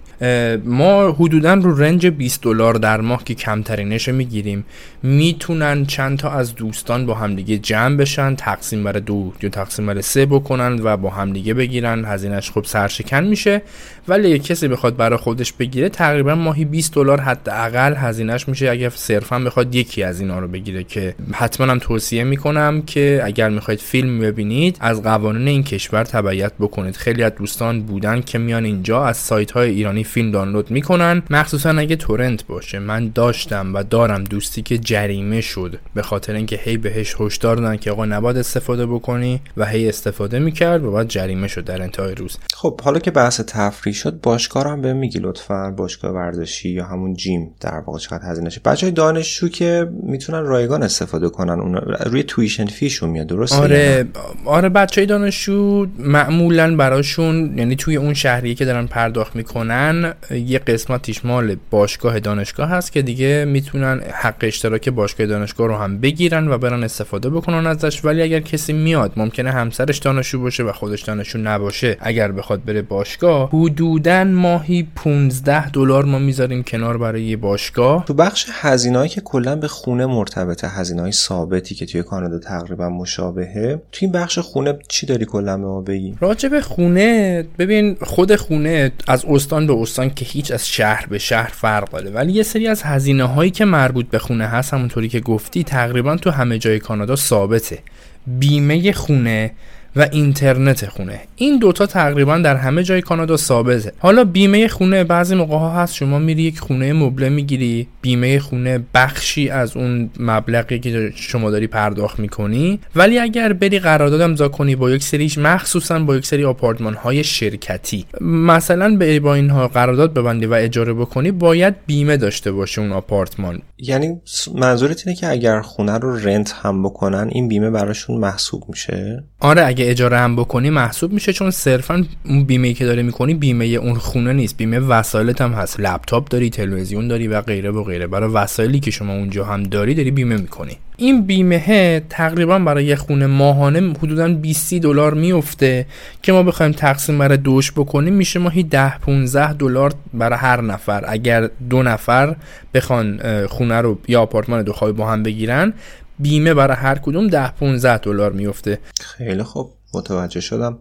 ما 0.65 1.11
حدودا 1.11 1.53
رو 1.53 1.77
رنج 1.77 2.07
20 2.07 2.41
دلار 2.43 2.73
در 2.73 3.01
ماه 3.01 3.23
که 3.23 3.33
کمترینش 3.33 4.09
می‌گیریم 4.09 4.65
می‌تونن 5.03 5.85
چند 5.85 6.19
تا 6.19 6.29
از 6.29 6.55
دوستان 6.55 7.05
با 7.05 7.13
همدیگه 7.13 7.57
جمع 7.57 7.95
بشن 7.95 8.35
تقسیم 8.35 8.83
بر 8.83 8.91
دو 8.91 9.33
یا 9.41 9.49
تقسیم 9.49 9.85
جلسه 9.97 10.25
بکنن 10.25 10.79
و 10.83 10.97
با 10.97 11.09
همدیگه 11.09 11.53
بگیرن. 11.53 12.05
هزینهش 12.05 12.51
خب 12.51 12.63
سرشکن 12.63 13.23
میشه. 13.23 13.61
ولی 14.07 14.27
اگه 14.27 14.39
کسی 14.39 14.67
بخواد 14.67 14.95
برای 14.95 15.17
خودش 15.17 15.53
بگیره 15.53 15.89
تقریبا 15.89 16.35
ماهی 16.35 16.65
20 16.65 16.93
دلار 16.93 17.21
حداقل 17.21 17.95
هزینهش 17.95 18.47
میشه. 18.47 18.69
اگه 18.69 18.89
صرفا 18.89 19.39
بخواد 19.39 19.75
یکی 19.75 20.03
از 20.03 20.19
اینا 20.19 20.39
رو 20.39 20.47
بگیره 20.47 20.83
که 20.83 21.15
حتما 21.31 21.71
هم 21.71 21.79
توصیه 21.79 22.23
می‌کنم 22.23 22.81
که 22.81 23.21
اگر 23.23 23.49
می‌خواید 23.49 23.79
فیلم 23.79 24.19
ببینید 24.19 24.77
از 24.79 25.03
قوانین 25.03 25.47
این 25.47 25.63
کشور 25.63 26.03
تبعیت 26.03 26.51
بکنید. 26.59 26.95
خیلی 26.95 27.23
از 27.23 27.31
دوستان 27.35 27.81
بودن 27.81 28.21
که 28.21 28.37
میان 28.37 28.65
اینجا 28.65 29.05
از 29.05 29.17
سایت 29.17 29.51
های 29.51 29.69
ایرانی 29.69 30.03
فیلم 30.03 30.31
دانلود 30.31 30.71
می‌کنن. 30.71 31.23
مخصوصا 31.29 31.69
اگه 31.69 31.95
تورنت 31.95 32.45
باشه. 32.47 32.79
من 32.79 33.11
داشتم 33.15 33.73
و 33.73 33.83
دارم 33.83 34.23
دوستی 34.23 34.61
که 34.61 34.77
جریمه 34.77 35.41
شد. 35.41 35.79
به 35.93 36.01
خاطر 36.01 36.33
اینکه 36.33 36.59
هی 36.63 36.77
بهش 36.77 37.15
هشدار 37.19 37.55
دادن 37.55 37.77
که 37.77 37.91
آقا 37.91 38.05
نباید 38.05 38.37
استفاده 38.37 38.85
بکنی 38.85 39.41
و 39.57 39.65
استفاده 39.85 40.39
می‌کرد 40.39 40.83
و 40.83 40.91
بعد 40.91 41.07
جریمه 41.07 41.47
شد 41.47 41.63
در 41.63 41.81
انتهای 41.81 42.15
روز. 42.15 42.37
خب 42.53 42.81
حالا 42.81 42.99
که 42.99 43.11
بحث 43.11 43.41
تفریح 43.47 43.95
شد 43.95 44.19
باشگاه 44.21 44.67
هم 44.67 44.81
به 44.81 44.93
میگی 44.93 45.19
لطفا. 45.19 45.71
باشگاه 45.77 46.11
ورزشی 46.11 46.69
یا 46.69 46.85
همون 46.85 47.13
جیم 47.13 47.55
در 47.61 47.79
واقع 47.87 47.99
چقدر 47.99 48.31
هزینه 48.31 48.49
شه. 48.49 48.61
بچهای 48.65 48.91
دانشجو 48.91 49.49
که 49.49 49.89
می‌تونن 50.03 50.45
رایگان 50.45 50.83
استفاده 50.83 51.29
کنن 51.29 51.59
اون 51.59 51.75
روی 52.05 52.23
تویشن 52.23 52.65
فیشون 52.65 53.09
میاد 53.09 53.27
درسته 53.27 53.57
آره. 53.57 54.05
آره 54.45 54.69
بچه 54.69 55.05
دانشجو 55.05 55.87
معمولا 55.99 56.75
براشون 56.75 57.57
یعنی 57.57 57.75
توی 57.75 57.95
اون 57.95 58.13
شهری 58.13 58.55
که 58.55 58.65
دارن 58.65 58.87
پرداخت 58.87 59.35
می‌کنن 59.35 60.13
یه 60.31 60.59
قسمتیش 60.59 61.25
مال 61.25 61.55
باشگاه 61.69 62.19
دانشگاه 62.19 62.69
هست 62.69 62.91
که 62.91 63.01
دیگه 63.01 63.45
می‌تونن 63.45 64.01
حق 64.11 64.35
اشتراک 64.41 64.89
باشگاه 64.89 65.27
دانشگاه 65.27 65.67
رو 65.67 65.75
هم 65.75 65.99
بگیرن 65.99 66.47
و 66.47 66.57
برن 66.57 66.83
استفاده 66.83 67.29
بکنن 67.29 67.67
ازش. 67.67 68.05
ولی 68.05 68.21
اگر 68.21 68.39
کسی 68.39 68.73
میاد 68.73 69.13
ممکنه 69.15 69.51
همسرش 69.67 69.97
دانشجو 69.97 70.39
باشه 70.39 70.63
و 70.63 70.71
خودش 70.71 71.01
دانشجو 71.01 71.39
نباشه 71.39 71.97
اگر 71.99 72.31
بخواد 72.31 72.65
بره 72.65 72.81
باشگاه 72.81 73.49
حدودا 73.49 74.23
ماهی 74.23 74.87
15 74.95 75.69
دلار 75.69 76.05
ما 76.05 76.19
می‌ذاریم 76.19 76.63
کنار 76.63 76.97
برای 76.97 77.35
باشگاه. 77.35 78.05
تو 78.05 78.13
بخش 78.13 78.45
هزینه‌ای 78.51 79.09
که 79.09 79.21
کلا 79.21 79.55
به 79.55 79.67
خونه 79.67 80.05
مرتبطه 80.05 80.67
هزینه‌های 80.67 81.11
ثابتی 81.11 81.75
که 81.75 81.85
توی 81.85 82.03
کانادا 82.03 82.39
تقریبا 82.39 82.89
مشابهه 82.89 83.81
توی 83.91 84.05
این 84.05 84.11
بخش 84.11 84.39
خونه 84.39 84.79
چی 84.89 85.05
داری 85.05 85.25
کلا 85.25 85.57
به 85.57 85.63
ما 85.63 85.81
بگی؟ 85.81 86.15
راجع 86.19 86.49
به 86.49 86.61
خونه 86.61 87.43
ببین 87.59 87.97
خود 88.01 88.35
خونه 88.35 88.91
از 89.07 89.25
استان 89.25 89.67
به 89.67 89.73
استان 89.73 90.09
که 90.09 90.25
هیچ 90.25 90.51
از 90.51 90.67
شهر 90.67 91.05
به 91.09 91.17
شهر 91.17 91.49
فرق 91.53 91.91
داره 91.91 92.09
ولی 92.09 92.33
یه 92.33 92.43
سری 92.43 92.67
از 92.67 92.83
هزینه 92.83 93.23
هایی 93.23 93.51
که 93.51 93.65
مربوط 93.65 94.09
به 94.09 94.19
خونه 94.19 94.47
هست 94.47 94.73
همونطوری 94.73 95.09
که 95.09 95.19
گفتی 95.19 95.63
تقریبا 95.63 96.15
تو 96.15 96.31
همه 96.31 96.57
جای 96.57 96.79
کانادا 96.79 97.15
ثابته. 97.15 97.79
بیمه 98.27 98.91
خونه 98.91 99.51
و 99.97 100.07
اینترنت 100.11 100.89
خونه. 100.89 101.19
این 101.35 101.59
دوتا 101.59 101.85
تقریبا 101.85 102.37
در 102.37 102.55
همه 102.55 102.83
جای 102.83 103.01
کانادا 103.01 103.37
ثابته. 103.37 103.91
حالا 103.99 104.23
بیمه 104.23 104.67
خونه 104.67 105.03
بعضی 105.03 105.35
موقع 105.35 105.57
ها 105.57 105.81
هست. 105.81 105.95
شما 105.95 106.19
میری 106.19 106.43
یک 106.43 106.59
خونه 106.59 106.93
مبله 106.93 107.29
می‌گیری. 107.29 107.87
بیمه 108.01 108.39
خونه 108.39 108.79
بخشی 108.93 109.49
از 109.49 109.77
اون 109.77 110.09
مبلغی 110.19 110.79
که 110.79 111.11
شما 111.15 111.51
داری 111.51 111.67
پرداخت 111.67 112.19
می‌کنی. 112.19 112.79
ولی 112.95 113.19
اگر 113.19 113.53
بری 113.53 113.79
قرارداد 113.79 114.21
امضا 114.21 114.47
کنی 114.47 114.75
با 114.75 114.91
یک 114.91 115.03
سریش 115.03 115.37
مخصوصا 115.37 115.99
با 115.99 116.15
یک 116.15 116.25
سری 116.25 116.45
آپارتمان 116.45 116.93
های 116.93 117.23
شرکتی. 117.23 118.05
مثلا 118.21 118.95
به 118.95 119.19
با 119.19 119.35
اینها 119.35 119.67
قرارداد 119.67 120.13
ببندی 120.13 120.45
و 120.45 120.53
اجاره 120.53 120.93
بکنی 120.93 121.31
باید 121.31 121.75
بیمه 121.87 122.17
داشته 122.17 122.51
باشه 122.51 122.81
اون 122.81 122.91
آپارتمان. 122.91 123.61
یعنی 123.77 124.21
منظورت 124.55 125.07
اینه 125.07 125.19
که 125.19 125.27
اگر 125.27 125.61
خونه 125.61 125.97
رو 125.97 126.15
رنت 126.15 126.55
هم 126.61 126.83
بکنن 126.83 127.29
این 127.31 127.47
بیمه 127.47 127.69
براشون 127.69 128.17
محسوب 128.17 128.63
میشه؟ 128.69 129.23
آره 129.39 129.65
اگه 129.65 129.86
اجاره 129.87 130.17
هم 130.17 130.35
بکنی 130.35 130.69
محسوب 130.69 131.13
میشه 131.13 131.33
چون 131.33 131.51
صرفا 131.51 132.05
اون 132.25 132.43
بیمه 132.43 132.73
که 132.73 132.85
داره 132.85 133.03
می‌کنی 133.03 133.33
بیمه 133.33 133.65
اون 133.65 133.93
خونه 133.93 134.33
نیست 134.33 134.57
بیمه 134.57 134.79
وسایلت 134.79 135.41
هم 135.41 135.51
هست. 135.51 135.79
لپتاپ 135.79 136.29
داری 136.29 136.49
تلویزیون 136.49 137.07
داری 137.07 137.27
و 137.27 137.41
غیره 137.41 137.71
و 137.71 137.83
غیره. 137.83 138.07
برای 138.07 138.29
وسایلی 138.29 138.79
که 138.79 138.91
شما 138.91 139.13
اونجا 139.13 139.45
هم 139.45 139.63
داری 139.63 139.93
داری 139.93 140.11
بیمه 140.11 140.37
می‌کنی. 140.37 140.77
این 140.97 141.21
بیمه 141.21 141.99
تقریبا 142.09 142.59
برای 142.59 142.85
یه 142.85 142.95
خونه 142.95 143.27
ماهانه 143.27 143.93
حدودا 143.93 144.27
20 144.27 144.73
دلار 144.73 145.13
میفته 145.13 145.85
که 146.21 146.31
ما 146.31 146.43
بخوایم 146.43 146.71
تقسیم 146.71 147.17
برای 147.17 147.37
دوش 147.37 147.71
بکنیم. 147.71 148.13
میشه 148.13 148.39
ماهی 148.39 148.63
10 148.63 148.97
15 148.97 149.53
دلار 149.53 149.93
برای 150.13 150.39
هر 150.39 150.61
نفر. 150.61 151.03
اگر 151.07 151.49
دو 151.69 151.83
نفر 151.83 152.35
بخوان 152.73 153.21
خونه 153.47 153.81
رو 153.81 153.99
یا 154.07 154.21
آپارتمان 154.21 154.63
دو 154.63 154.73
خوابه 154.73 154.93
با 154.93 155.07
هم 155.11 155.23
بگیرن 155.23 155.73
بیمه 156.19 156.53
برای 156.53 156.77
هر 156.77 156.95
کدوم 156.95 157.27
10 157.27 157.51
15 157.51 157.97
دلار 157.97 158.31
میفته 158.31 158.79
خیلی 159.01 159.43
خوب. 159.43 159.76
متوجه 159.93 160.39
شدم. 160.39 160.79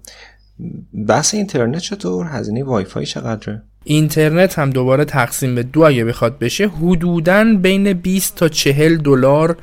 بحث 1.08 1.34
اینترنت 1.34 1.78
چطور؟ 1.78 2.26
هزینه 2.26 2.64
وای 2.64 2.84
فای 2.84 3.06
چقدره؟ 3.06 3.62
اینترنت 3.84 4.58
هم 4.58 4.70
دوباره 4.70 5.04
تقسیم 5.04 5.54
به 5.54 5.62
دو 5.62 5.80
اگه 5.82 6.04
بخواد 6.04 6.38
بشه 6.38 6.68
حدودا 6.68 7.44
بین 7.62 7.92
20 7.92 8.34
تا 8.34 8.48
40 8.48 8.96
دلار 8.96 9.56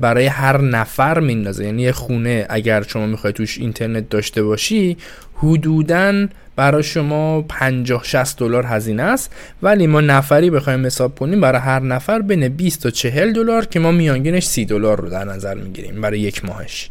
برای 0.00 0.26
هر 0.26 0.60
نفر 0.60 1.20
میندازه. 1.20 1.64
یعنی 1.64 1.82
یه 1.82 1.92
خونه 1.92 2.46
اگر 2.50 2.82
شما 2.82 3.06
می‌خوای 3.06 3.32
توش 3.32 3.58
اینترنت 3.58 4.08
داشته 4.08 4.42
باشی 4.42 4.96
حدودا 5.34 6.26
برای 6.56 6.82
شما 6.82 7.42
50 7.42 8.04
60 8.04 8.38
دلار 8.38 8.66
هزینه 8.66 9.02
است. 9.02 9.32
ولی 9.62 9.86
ما 9.86 10.00
نفری 10.00 10.50
بخوایم 10.50 10.86
حساب 10.86 11.18
کنیم 11.18 11.40
برای 11.40 11.60
هر 11.60 11.80
نفر 11.80 12.22
بین 12.22 12.48
20 12.48 12.82
تا 12.82 12.90
40 12.90 13.32
دلار 13.32 13.66
که 13.66 13.80
ما 13.80 13.92
میانگینش 13.92 14.46
30 14.46 14.64
دلار 14.64 15.00
رو 15.00 15.10
در 15.10 15.24
نظر 15.24 15.54
می‌گیریم 15.54 16.00
برای 16.00 16.20
یک 16.20 16.44
ماهش. 16.44 16.90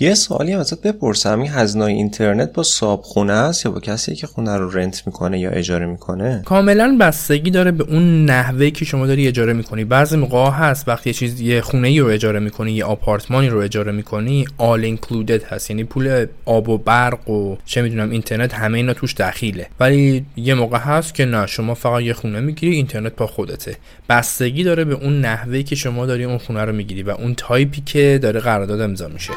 یه 0.00 0.14
سوالی 0.14 0.52
هم 0.52 0.60
ازت 0.60 0.82
بپرسم. 0.82 1.40
این 1.40 1.50
هزینه 1.50 1.84
اینترنت 1.84 2.52
با 2.52 2.62
صاحب 2.62 3.00
خونه 3.00 3.32
است 3.32 3.66
یا 3.66 3.72
با 3.72 3.80
کسی 3.80 4.14
که 4.14 4.26
خونه 4.26 4.56
رو 4.56 4.70
رنت 4.70 5.02
می‌کنه 5.06 5.40
یا 5.40 5.50
اجاره 5.50 5.86
می‌کنه؟ 5.86 6.42
کاملا 6.46 6.96
بستگی 7.00 7.50
داره 7.50 7.70
به 7.70 7.84
اون 7.84 8.24
نحوه 8.24 8.70
که 8.70 8.84
شما 8.84 9.06
داری 9.06 9.28
اجاره 9.28 9.52
می‌کنی. 9.52 9.84
بعضی 9.84 10.16
موقع 10.16 10.50
هست 10.50 10.88
وقتی 10.88 11.10
یه 11.10 11.14
چیز 11.14 11.40
یه 11.40 11.60
خونه 11.60 11.88
ای 11.88 12.00
رو 12.00 12.06
اجاره 12.06 12.40
می‌کنی 12.40 12.72
یه 12.72 12.84
آپارتمانی 12.84 13.48
رو 13.48 13.58
اجاره 13.58 13.92
می‌کنی 13.92 14.44
all 14.58 14.96
included 14.96 15.52
هست. 15.52 15.70
یعنی 15.70 15.84
پول 15.84 16.26
آب 16.44 16.68
و 16.68 16.78
برق 16.78 17.30
و 17.30 17.56
چه 17.66 17.82
می‌دونم 17.82 18.10
اینترنت 18.10 18.54
همه 18.54 18.78
اینا 18.78 18.94
توش 18.94 19.14
دخیله. 19.14 19.66
ولی 19.80 20.24
یه 20.36 20.54
موقع 20.54 20.78
هست 20.78 21.14
که 21.14 21.24
نه 21.24 21.46
شما 21.46 21.74
فقط 21.74 22.02
یه 22.02 22.12
خونه 22.12 22.40
می‌گیری 22.40 22.76
اینترنت 22.76 23.16
با 23.16 23.26
خودته. 23.26 23.76
بستگی 24.08 24.64
داره 24.64 24.84
به 24.84 24.94
اون 24.94 25.20
نحوه 25.20 25.62
که 25.62 25.76
شما 25.76 26.06
داری 26.06 26.24
اون 26.24 26.38
خونه 26.38 26.64
رو 26.64 26.72
می‌گیری 26.72 27.02
و 27.02 27.10
اون 27.10 27.34
تایپی 27.34 27.80
که 27.80 28.18
داره 28.22 28.40
قرارداد 28.40 28.80
امضا 28.80 29.08
میشه. 29.08 29.32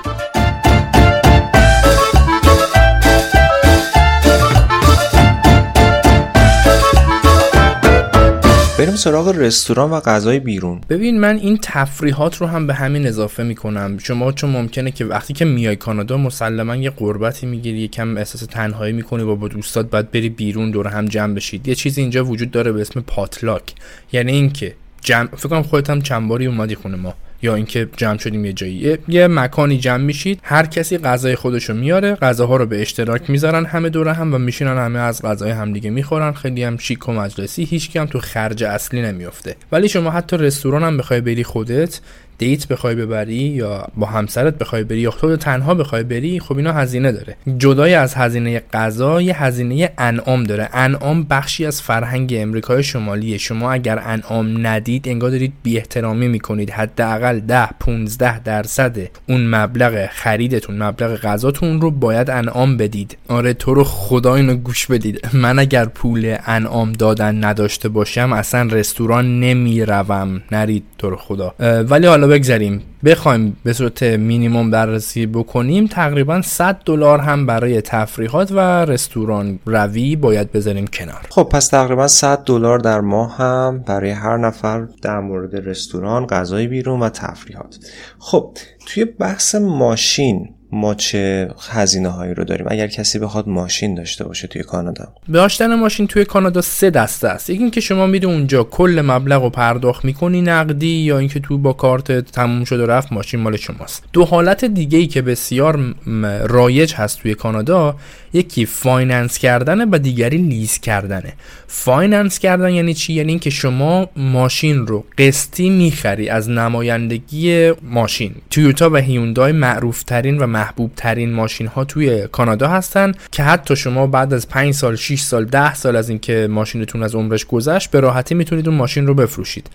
بریم 8.83 8.95
سراغ 8.95 9.27
رستوران 9.27 9.91
و 9.91 9.99
غذای 9.99 10.39
بیرون. 10.39 10.81
ببین 10.89 11.19
من 11.19 11.35
این 11.35 11.59
تفریحات 11.61 12.37
رو 12.37 12.47
هم 12.47 12.67
به 12.67 12.73
همین 12.73 13.07
اضافه 13.07 13.43
می‌کنم. 13.43 13.97
شما 13.97 14.31
چون 14.31 14.49
ممکنه 14.49 14.91
که 14.91 15.05
وقتی 15.05 15.33
که 15.33 15.45
میای 15.45 15.75
کانادا 15.75 16.17
مسلما 16.17 16.75
یه 16.75 16.89
قربتی 16.89 17.45
می‌گیری 17.45 17.79
یکم 17.79 18.17
احساس 18.17 18.41
تنهایی 18.41 18.93
می‌کنی 18.93 19.23
با 19.23 19.35
با 19.35 19.47
دوستات 19.47 19.89
بعد 19.89 20.11
بری 20.11 20.29
بیرون 20.29 20.71
دور 20.71 20.87
هم 20.87 21.05
جمع 21.05 21.33
بشید. 21.33 21.67
یه 21.67 21.75
چیزی 21.75 22.01
اینجا 22.01 22.25
وجود 22.25 22.51
داره 22.51 22.71
به 22.71 22.81
اسم 22.81 23.01
پاتلاک. 23.01 23.63
یعنی 24.11 24.31
اینکه 24.31 24.73
جمع 25.01 25.27
فکر 25.27 25.49
کنم 25.49 25.63
خودت 25.63 25.89
هم 25.89 26.01
چند 26.01 26.27
باری 26.27 26.45
اومدی 26.45 26.75
خونه 26.75 26.97
ما. 26.97 27.13
یا 27.43 27.55
اینکه 27.55 27.89
جمع 27.97 28.17
شدیم 28.17 28.45
یه 28.45 28.53
جایی. 28.53 28.97
یه, 29.07 29.27
مکانی 29.27 29.77
جمع 29.77 30.03
میشید 30.03 30.39
هر 30.43 30.65
کسی 30.65 30.97
غذای 30.97 31.35
خودشو 31.35 31.73
میاره 31.73 32.15
غذاها 32.15 32.55
رو 32.55 32.65
به 32.65 32.81
اشتراک 32.81 33.29
می‌ذارن 33.29 33.65
همه 33.65 33.89
دور 33.89 34.09
هم 34.09 34.33
و 34.33 34.37
میشینن 34.37 34.77
همه 34.77 34.99
از 34.99 35.21
غذای 35.21 35.51
همدیگه 35.51 35.89
می‌خورن. 35.89 36.33
خیلی 36.33 36.63
هم 36.63 36.77
شیک 36.77 37.09
و 37.09 37.11
مجلسی 37.11 37.63
هیچ 37.63 37.97
هم 37.97 38.05
تو 38.05 38.19
خرج 38.19 38.63
اصلی 38.63 39.01
نمیفته 39.01 39.55
ولی 39.71 39.89
شما 39.89 40.11
حتی 40.11 40.37
رستوران 40.37 40.83
هم 40.83 40.97
بخوای 40.97 41.21
بری 41.21 41.43
خودت 41.43 41.99
دیت 42.43 42.67
بخوای 42.67 42.95
ببری 42.95 43.33
یا 43.33 43.87
با 43.95 44.07
همسرت 44.07 44.57
بخوای 44.57 44.83
بری 44.83 44.99
یا 44.99 45.11
خود 45.11 45.35
تنها 45.35 45.73
بخوای 45.73 46.03
بری 46.03 46.39
خب 46.39 46.57
اینا 46.57 46.73
هزینه 46.73 47.11
داره. 47.11 47.35
جدای 47.57 47.93
از 47.93 48.15
هزینه 48.15 48.61
غذا 48.73 49.21
یه 49.21 49.43
هزینه 49.43 49.89
انعام 49.97 50.43
داره. 50.43 50.69
انعام 50.73 51.23
بخشی 51.23 51.65
از 51.65 51.81
فرهنگ 51.81 52.35
امریکای 52.37 52.83
شمالیه. 52.83 53.37
شما 53.37 53.71
اگر 53.71 54.01
انعام 54.05 54.67
ندید 54.67 55.07
انگار 55.07 55.29
دارید 55.29 55.53
بی 55.63 55.77
احترامی 55.77 56.27
می‌کنید. 56.27 56.69
حداقل 56.69 57.39
10 57.39 57.69
15 57.79 58.39
درصد 58.39 58.97
اون 59.29 59.55
مبلغ 59.55 60.09
خریدتون 60.11 60.83
مبلغ 60.83 61.15
غذاتون 61.15 61.81
رو 61.81 61.91
باید 61.91 62.29
انعام 62.29 62.77
بدید. 62.77 63.17
آره 63.27 63.53
تو 63.53 63.73
رو 63.73 63.83
خدا 63.83 64.35
اینو 64.35 64.55
گوش 64.55 64.87
بدید. 64.87 65.27
من 65.33 65.59
اگر 65.59 65.85
پول 65.85 66.35
انعام 66.45 66.91
دادن 66.91 67.43
نداشته 67.43 67.89
باشم 67.89 68.33
اصلا 68.33 68.69
رستوران 68.71 69.39
نمی‌روم. 69.39 70.41
نرید 70.51 70.83
تو 70.97 71.09
رو 71.09 71.15
خدا. 71.15 71.55
ولی 71.59 72.07
حالا 72.07 72.27
بگذاریم. 72.33 72.81
بخوایم 73.05 73.57
به 73.63 73.73
صورت 73.73 74.03
مینیموم 74.03 74.71
بررسی 74.71 75.25
بکنیم 75.25 75.87
تقریبا 75.87 76.41
100 76.41 76.81
دلار 76.85 77.19
هم 77.19 77.45
برای 77.45 77.81
تفریحات 77.81 78.51
و 78.51 78.59
رستوران 78.85 79.59
روی 79.65 80.15
باید 80.15 80.51
بذاریم 80.51 80.87
کنار. 80.87 81.21
خب 81.29 81.43
پس 81.43 81.67
تقریبا 81.67 82.07
100 82.07 82.43
دلار 82.45 82.79
در 82.79 83.01
ماه 83.01 83.37
هم 83.37 83.83
برای 83.87 84.09
هر 84.11 84.37
نفر 84.37 84.87
در 85.01 85.19
مورد 85.19 85.69
رستوران 85.69 86.27
غذای 86.27 86.67
بیرون 86.67 86.99
و 86.99 87.09
تفریحات. 87.09 87.77
خب 88.19 88.57
توی 88.85 89.05
بحث 89.05 89.55
ماشین 89.55 90.49
ما 90.73 90.95
چه 90.95 91.49
هزینه 91.69 92.09
هایی 92.09 92.33
رو 92.33 92.43
داریم. 92.43 92.65
اگر 92.69 92.87
کسی 92.87 93.19
بخواد 93.19 93.47
ماشین 93.47 93.95
داشته 93.95 94.23
باشه 94.23 94.47
توی 94.47 94.63
کانادا. 94.63 95.07
داشتن 95.33 95.75
ماشین 95.75 96.07
توی 96.07 96.25
کانادا 96.25 96.61
سه 96.61 96.89
دسته 96.89 97.27
است. 97.27 97.49
یکی 97.49 97.61
اینکه 97.61 97.81
شما 97.81 98.07
میری 98.07 98.25
اونجا 98.25 98.63
کل 98.63 99.03
مبلغ 99.05 99.43
رو 99.43 99.49
پرداخت 99.49 100.05
می‌کنی 100.05 100.41
نقدی 100.41 100.87
یا 100.87 101.17
اینکه 101.17 101.39
تو 101.39 101.57
با 101.57 101.73
کارت 101.73 102.11
تموم 102.11 102.63
شد 102.63 102.79
و 102.79 102.85
رفت 102.85 103.13
ماشین 103.13 103.39
مال 103.39 103.57
شماست. 103.57 104.03
دو 104.13 104.25
حالت 104.25 104.65
دیگه 104.65 104.97
ای 104.97 105.07
که 105.07 105.21
بسیار 105.21 105.95
رایج 106.43 106.93
هست 106.93 107.19
توی 107.19 107.33
کانادا 107.33 107.95
یکی 108.33 108.65
finance 108.65 109.37
کردنه 109.37 109.85
و 109.91 109.97
دیگری 109.97 110.37
lease 110.37 110.79
کردنه. 110.79 111.33
finance 111.67 112.39
کردن 112.39 112.69
یعنی 112.69 112.93
چی؟ 112.93 113.13
یعنی 113.13 113.29
اینکه 113.29 113.49
شما 113.49 114.09
ماشین 114.15 114.87
رو 114.87 115.05
قسطی 115.17 115.69
می‌خری 115.69 116.29
از 116.29 116.49
نمایندگی 116.49 117.71
ماشین. 117.71 118.35
تویوتا 118.49 118.89
و 118.89 118.97
هیوندای 118.97 119.51
معروف 119.51 120.03
ترین 120.03 120.37
و 120.37 120.47
محبوب 120.63 120.91
ترین 120.95 121.33
ماشین 121.33 121.67
ها 121.67 121.83
توی 121.83 122.27
کانادا 122.27 122.67
هستن 122.67 123.11
که 123.31 123.43
حتی 123.43 123.75
شما 123.75 124.07
بعد 124.07 124.33
از 124.33 124.49
5 124.49 124.73
سال 124.73 124.95
6 124.95 125.21
سال 125.21 125.45
10 125.45 125.73
سال 125.73 125.95
از 125.95 126.09
اینکه 126.09 126.47
ماشینتون 126.49 127.03
از 127.03 127.15
عمرش 127.15 127.45
گذشت 127.45 127.91
به 127.91 127.99
راحتی 127.99 128.35
می‌تونید 128.35 128.67
اون 128.67 128.77
ماشین 128.77 129.07
رو 129.07 129.13
بفروشید. 129.13 129.69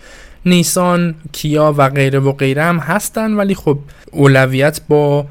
نیسان 0.47 1.15
کیا 1.33 1.75
و 1.77 1.89
غیره 1.89 2.19
و 2.19 2.33
غیره 2.33 2.63
هم 2.63 2.79
هستن 2.79 3.33
ولی 3.33 3.55
خب 3.55 3.79
اولویت 4.13 4.81
با 4.89 5.27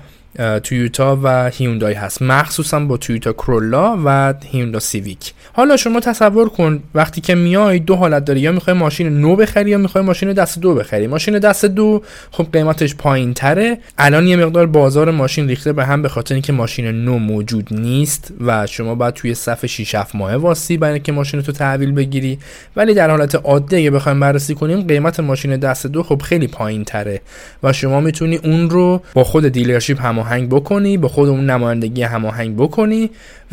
تویوتا 0.63 1.19
و 1.23 1.49
هیوندای 1.53 1.93
هست. 1.93 2.21
مخصوصا 2.21 2.79
با 2.79 2.97
تویوتا 2.97 3.33
کرولا 3.33 3.97
و 4.05 4.33
هیوندا 4.51 4.79
سیویک. 4.79 5.33
حالا 5.53 5.77
شما 5.77 5.99
تصور 5.99 6.49
کن 6.49 6.83
وقتی 6.95 7.21
که 7.21 7.35
میای 7.35 7.79
دو 7.79 7.95
حالت 7.95 8.25
داری 8.25 8.39
یا 8.39 8.51
می‌خوای 8.51 8.75
ماشین 8.75 9.21
نو 9.21 9.35
بخری 9.35 9.69
یا 9.69 9.77
می‌خوای 9.77 10.03
ماشین 10.03 10.33
دست 10.33 10.59
دو 10.59 10.75
بخری. 10.75 11.07
ماشین 11.07 11.39
دست 11.39 11.65
دو 11.65 12.01
خب 12.31 12.47
قیمتش 12.53 12.95
پایین 12.95 13.33
تره 13.33 13.77
الان 13.97 14.27
یه 14.27 14.35
مقدار 14.35 14.65
بازار 14.65 15.11
ماشین 15.11 15.47
ریخته 15.47 15.73
به 15.73 15.85
هم 15.85 16.01
به 16.01 16.09
خاطر 16.09 16.35
اینکه 16.35 16.53
ماشین 16.53 17.05
نو 17.05 17.17
موجود 17.17 17.67
نیست 17.71 18.33
و 18.41 18.67
شما 18.67 18.95
باید 18.95 19.13
توی 19.13 19.33
صف 19.33 19.65
6 19.65 19.95
7 19.95 20.15
ماه 20.15 20.35
واسی 20.35 20.77
برای 20.77 20.93
اینکه 20.93 21.11
ماشین 21.11 21.41
تو 21.41 21.51
تحویل 21.51 21.91
بگیری. 21.91 22.39
ولی 22.75 22.93
در 22.93 23.09
حالت 23.09 23.35
عادی 23.35 23.75
اگه 23.75 23.91
بخوایم 23.91 24.19
بررسی 24.19 24.55
کنیم 24.55 24.87
قیمت 24.87 25.19
ماشین 25.19 25.57
دست 25.57 25.87
دو 25.87 26.03
خب 26.03 26.21
خیلی 26.21 26.47
پایین 26.47 26.83
تره 26.83 27.21
و 27.63 27.73
شما 27.73 28.01
می‌تونی 28.01 28.35
اون 28.35 28.69
رو 28.69 29.01
با 29.13 29.23
خود 29.23 29.47
dealership 29.47 29.99
هماهنگ 30.27 30.49
بکنی 30.49 30.97
با 30.97 31.07
خود 31.07 31.29
اون 31.29 31.49
نمایندگی 31.49 32.01
هماهنگ 32.03 32.55
بکنی 32.57 33.09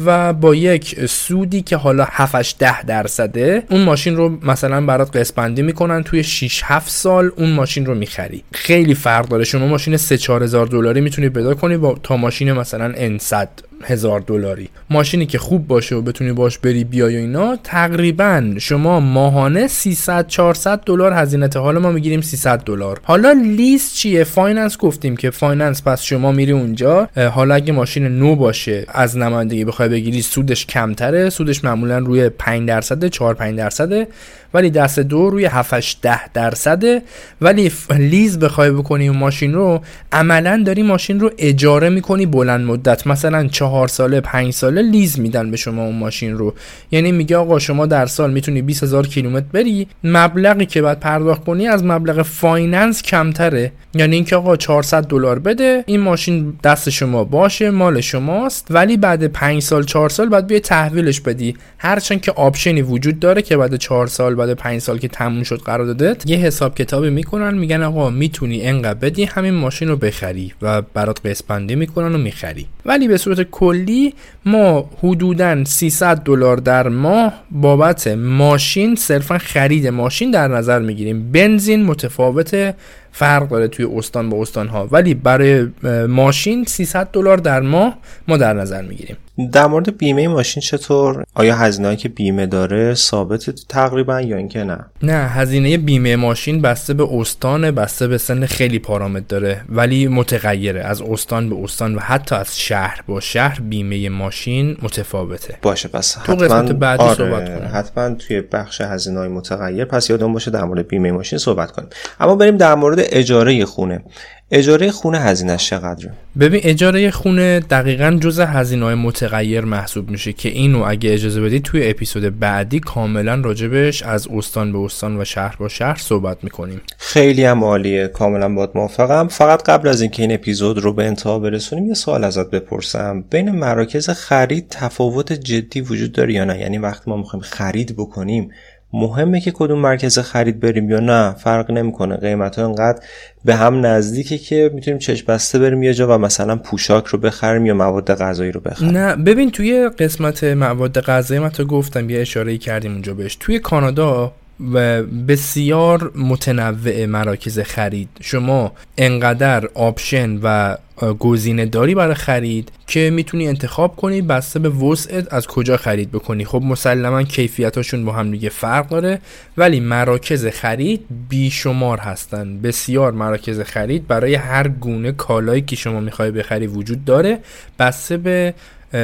و 0.06 0.32
با 0.32 0.54
یک 0.54 1.06
سودی 1.06 1.62
که 1.62 1.76
حالا 1.76 2.06
7 2.10 2.58
ده 2.58 2.82
درصده 2.82 3.62
اون 3.70 3.82
ماشین 3.82 4.16
رو 4.16 4.38
مثلا 4.42 4.80
برات 4.80 5.16
قسط 5.16 5.34
بندی 5.34 5.62
می‌کنن 5.62 6.02
توی 6.02 6.22
6 6.22 6.60
7 6.64 6.90
سال 6.90 7.30
اون 7.36 7.50
ماشین 7.50 7.86
رو 7.86 7.94
می‌خری. 7.94 8.42
خیلی 8.52 8.94
فرق 8.94 9.28
داره. 9.28 9.44
شما 9.44 9.66
ماشین 9.66 9.96
3 9.96 10.18
4000 10.18 10.66
دلاری 10.66 11.00
می‌تونی 11.00 11.28
پیدا 11.28 11.54
کنی 11.54 11.76
با 11.76 11.98
تا 12.02 12.16
ماشین 12.16 12.52
مثلا 12.52 12.92
ان 12.96 13.18
100 13.18 13.48
هزار 13.82 14.20
دلاری. 14.20 14.68
ماشینی 14.90 15.26
که 15.26 15.38
خوب 15.38 15.66
باشه 15.66 15.94
و 15.94 16.02
بتونی 16.02 16.32
باش 16.32 16.58
بری 16.58 16.84
بیای 16.84 17.16
و 17.16 17.18
اینا 17.18 17.56
تقریبا 17.56 18.54
شما 18.58 19.00
ماهانه 19.00 19.66
300 19.66 20.26
400 20.26 20.80
دلار 20.86 21.12
هزینه 21.12 21.48
حالا 21.54 21.80
ما 21.80 21.90
می‌گیریم 21.90 22.20
300 22.20 22.58
دلار. 22.58 23.00
حالا 23.02 23.32
lease 23.32 23.94
چیه؟ 23.94 24.24
finance 24.24 24.78
گفتیم 24.78 25.16
که 25.16 25.30
finance 25.30 25.82
پس 25.82 26.02
شما 26.02 26.32
میری 26.32 26.52
اونجا. 26.52 27.08
حالا 27.34 27.54
اگه 27.54 27.72
ماشین 27.72 28.06
نو 28.06 28.36
باشه 28.36 28.84
از 28.88 29.16
نمایندگی 29.16 29.64
بخوای 29.64 29.83
بگیری 29.88 30.22
سودش 30.22 30.66
کمتره. 30.66 31.30
سودش 31.30 31.64
معمولا 31.64 31.98
روی 31.98 32.28
5 32.28 32.68
درصد 32.68 33.06
4 33.06 33.34
5 33.34 33.58
درصده. 33.58 34.08
ولی 34.54 34.70
دست 34.70 35.00
دو 35.00 35.30
روی 35.30 35.44
7 35.44 36.00
ده 36.02 36.32
درصده 36.34 37.02
ولی 37.40 37.72
lease 37.90 38.38
بخوای 38.38 38.70
بکنی 38.70 39.08
اون 39.08 39.18
ماشین 39.18 39.54
رو 39.54 39.80
عملا 40.12 40.62
داری 40.66 40.82
ماشین 40.82 41.20
رو 41.20 41.30
اجاره 41.38 41.88
می‌کنی 41.88 42.26
بلند 42.26 42.66
مدت. 42.66 43.06
مثلا 43.06 43.48
چهار 43.48 43.88
ساله 43.88 44.20
پنج 44.20 44.52
ساله 44.52 44.82
lease 44.82 45.18
میدن 45.20 45.50
به 45.50 45.56
شما 45.56 45.84
اون 45.84 45.96
ماشین 45.96 46.38
رو. 46.38 46.54
یعنی 46.90 47.12
میگه 47.12 47.36
آقا 47.36 47.58
شما 47.58 47.86
در 47.86 48.06
سال 48.06 48.32
می‌تونی 48.32 48.62
20 48.62 48.82
هزار 48.82 49.06
کیلومتر 49.06 49.46
بری. 49.52 49.86
مبلغی 50.04 50.66
که 50.66 50.82
باید 50.82 51.00
پرداخت 51.00 51.44
کنی 51.44 51.68
از 51.68 51.84
مبلغ 51.84 52.22
finance 52.22 53.02
کمتره. 53.02 53.72
یعنی 53.94 54.16
اینکه 54.16 54.36
آقا 54.36 54.56
400 54.56 55.04
دلار 55.04 55.38
بده 55.38 55.84
این 55.86 56.00
ماشین 56.00 56.54
دست 56.64 56.90
شما 56.90 57.24
باشه 57.24 57.70
مال 57.70 58.00
شماست. 58.00 58.66
ولی 58.70 58.96
بعد 58.96 59.26
5 59.26 59.62
سال 59.62 59.84
4 59.84 60.08
سال 60.08 60.28
بعد 60.28 60.46
بیای 60.46 60.60
تحویلش 60.60 61.20
بدی. 61.20 61.56
هرچند 61.78 62.20
که 62.20 62.32
option 62.32 62.75
ی 62.75 62.82
وجود 62.82 63.20
داره 63.20 63.42
که 63.42 63.56
بعد 63.56 63.76
4 63.76 64.06
سال 64.06 64.34
بعد 64.46 64.56
5 64.56 64.80
سال 64.80 64.98
که 64.98 65.08
تموم 65.08 65.42
شد 65.42 65.60
قراردادت 65.60 66.30
یه 66.30 66.36
حساب 66.36 66.74
کتابی 66.74 67.10
می‌کنن 67.10 67.54
میگن 67.54 67.82
آقا 67.82 68.10
می‌تونی 68.10 68.62
انقدر 68.62 68.98
بدی 68.98 69.24
همین 69.24 69.54
ماشین 69.54 69.88
رو 69.88 69.96
بخری 69.96 70.52
و 70.62 70.82
برات 70.82 71.26
قسط 71.26 71.46
بندی 71.46 71.74
می‌کنن 71.74 72.14
و 72.14 72.18
می‌خری. 72.18 72.66
ولی 72.86 73.08
به 73.08 73.16
صورت 73.16 73.42
کلی 73.42 74.14
ما 74.44 74.90
حدودا 75.02 75.64
300 75.64 76.16
دلار 76.16 76.56
در 76.56 76.88
ماه 76.88 77.32
بابت 77.50 78.06
ماشین 78.06 78.94
صرفا 78.94 79.38
خرید 79.38 79.86
ماشین 79.86 80.30
در 80.30 80.48
نظر 80.48 80.78
می‌گیریم. 80.78 81.32
بنزین 81.32 81.84
متفاوت 81.84 82.74
فرق 83.16 83.48
داره 83.48 83.68
توی 83.68 83.86
استان 83.96 84.30
با 84.30 84.42
استان 84.42 84.68
ها 84.68 84.88
ولی 84.92 85.14
برای 85.14 85.66
ماشین 86.08 86.64
300 86.64 87.08
دلار 87.12 87.36
در 87.36 87.60
ماه 87.60 87.98
ما 88.28 88.36
در 88.36 88.52
نظر 88.52 88.82
می‌گیریم. 88.82 89.16
در 89.52 89.66
مورد 89.66 89.98
بیمه 89.98 90.28
ماشین 90.28 90.60
چطور؟ 90.60 91.24
آیا 91.34 91.56
هزینه 91.56 91.96
که 91.96 92.08
بیمه 92.08 92.46
داره 92.46 92.94
ثابت 92.94 93.50
تقریبا 93.68 94.20
یا 94.20 94.36
اینکه 94.36 94.64
نه؟ 94.64 94.78
نه 95.02 95.12
هزینه 95.12 95.78
بیمه 95.78 96.16
ماشین 96.16 96.62
بسته 96.62 96.94
به 96.94 97.08
استان 97.12 97.70
بسته 97.70 98.08
به 98.08 98.18
سن 98.18 98.46
خیلی 98.46 98.78
پارامتر 98.78 99.24
داره 99.28 99.60
ولی 99.68 100.08
متغیره. 100.08 100.80
از 100.80 101.02
استان 101.02 101.50
به 101.50 101.56
استان 101.62 101.94
و 101.94 101.98
حتی 101.98 102.34
از 102.34 102.58
شهر 102.60 103.00
با 103.06 103.20
شهر 103.20 103.60
بیمه 103.60 104.08
ماشین 104.08 104.76
متفاوته. 104.82 105.58
باشه 105.62 105.88
پس 105.88 106.12
تو 106.12 106.32
حتما 106.32 106.44
قسمت 106.44 106.72
بعدی 106.72 107.02
آره 107.02 107.14
صحبت 107.14 107.58
کنیم. 107.58 107.70
حتما 107.72 108.14
توی 108.14 108.40
بخش 108.40 108.80
هزینه 108.80 109.18
های 109.18 109.28
متغیر 109.28 109.84
پس 109.84 110.10
یادم 110.10 110.32
باشه 110.32 110.50
در 110.50 110.64
مورد 110.64 110.88
بیمه 110.88 111.12
ماشین 111.12 111.38
صحبت 111.38 111.70
کنیم. 111.70 111.88
اما 112.20 112.34
بریم 112.34 112.56
در 112.56 112.74
مورد 112.74 112.98
اجاره 113.12 113.64
خونه. 113.64 114.04
اجاره 114.50 114.90
خونه 114.90 115.18
هزینهش 115.18 115.70
چقدره؟ 115.70 116.12
ببین 116.40 116.60
اجاره 116.64 117.10
خونه 117.10 117.60
دقیقا 117.60 118.18
جز 118.20 118.40
هزینه 118.40 118.84
های 118.84 118.94
متغیر 118.94 119.60
محسوب 119.60 120.10
میشه 120.10 120.32
که 120.32 120.48
اینو 120.48 120.84
اگه 120.86 121.12
اجازه 121.12 121.40
بدید 121.40 121.62
توی 121.62 121.90
اپیزود 121.90 122.38
بعدی 122.38 122.80
کاملا 122.80 123.34
راجبش 123.34 124.02
از 124.02 124.28
استان 124.36 124.72
به 124.72 124.78
استان 124.78 125.20
و 125.20 125.24
شهر 125.24 125.56
با 125.56 125.68
شهر 125.68 125.96
صحبت 125.96 126.44
می‌کنیم. 126.44 126.80
خیلی 126.98 127.44
هم 127.44 127.64
عالیه. 127.64 128.08
کاملا 128.08 128.54
باید 128.54 128.70
موافقم. 128.74 129.28
فقط 129.28 129.62
قبل 129.62 129.88
از 129.88 130.00
اینکه 130.00 130.22
این 130.22 130.32
اپیزود 130.32 130.78
رو 130.78 130.92
به 130.92 131.04
انتها 131.04 131.38
برسونیم 131.38 131.86
یه 131.86 131.94
سوال 131.94 132.24
ازت 132.24 132.50
بپرسم. 132.50 133.24
بین 133.30 133.50
مراکز 133.50 134.10
خرید 134.10 134.66
تفاوت 134.70 135.32
جدی 135.32 135.80
وجود 135.80 136.12
داره 136.12 136.32
یا 136.34 136.44
نه؟ 136.44 136.58
یعنی 136.58 136.78
وقتی 136.78 137.10
ما 137.10 137.16
می‌خوایم 137.16 137.42
خرید 137.42 137.96
بکنیم 137.96 138.50
مهمه 138.94 139.40
که 139.40 139.50
کدوم 139.54 139.78
مرکز 139.78 140.18
خرید 140.18 140.60
بریم 140.60 140.90
یا 140.90 141.00
نه 141.00 141.34
فرق 141.38 141.70
نمی‌کنه. 141.70 142.16
قیمت 142.16 142.58
ها 142.58 142.64
انقدر 142.64 143.00
به 143.44 143.54
هم 143.54 143.86
نزدیکه 143.86 144.38
که 144.38 144.70
می‌تونیم 144.74 144.98
چشم 144.98 145.26
بسته 145.26 145.58
بریم 145.58 145.82
یه 145.82 145.94
جا 145.94 146.14
و 146.14 146.18
مثلا 146.18 146.56
پوشاک 146.56 147.06
رو 147.06 147.18
بخریم 147.18 147.66
یا 147.66 147.74
مواد 147.74 148.14
غذایی 148.14 148.52
رو 148.52 148.60
بخریم. 148.60 148.90
نه 148.90 149.16
ببین 149.16 149.50
توی 149.50 149.88
قسمت 149.88 150.44
مواد 150.44 151.00
غذایی 151.00 151.40
من 151.40 151.48
تا 151.48 151.64
گفتم 151.64 152.10
یه 152.10 152.20
اشاره 152.20 152.58
کردیم 152.58 152.92
اونجا 152.92 153.14
بهش. 153.14 153.36
توی 153.40 153.58
کانادا 153.58 154.32
و 154.72 155.02
بسیار 155.02 156.12
متنوع 156.14 157.06
مراکز 157.06 157.58
خرید. 157.58 158.08
شما 158.20 158.72
انقدر 158.98 159.68
آپشن 159.74 160.38
و 160.42 160.76
گزینه 161.18 161.66
داری 161.66 161.94
برای 161.94 162.14
خرید 162.14 162.72
که 162.86 163.10
می‌تونی 163.10 163.48
انتخاب 163.48 163.96
کنی 163.96 164.22
بسته 164.22 164.58
به 164.58 164.68
وسعت 164.68 165.34
از 165.34 165.46
کجا 165.46 165.76
خرید 165.76 166.12
بکنی. 166.12 166.44
خب 166.44 166.62
مسلما 166.62 167.22
کیفیتاشون 167.22 168.04
با 168.04 168.12
هم 168.12 168.30
دیگه 168.30 168.48
فرق 168.48 168.88
داره 168.88 169.20
ولی 169.56 169.80
مراکز 169.80 170.46
خرید 170.46 171.06
بیشمار 171.28 171.98
هستن. 171.98 172.58
بسیار 172.58 173.12
مراکز 173.12 173.60
خرید 173.60 174.06
برای 174.06 174.34
هر 174.34 174.68
گونه 174.68 175.12
کالایی 175.12 175.62
که 175.62 175.76
شما 175.76 176.00
می‌خوای 176.00 176.30
بخری 176.30 176.66
وجود 176.66 177.04
داره. 177.04 177.38
بسته 177.78 178.16
به 178.16 178.54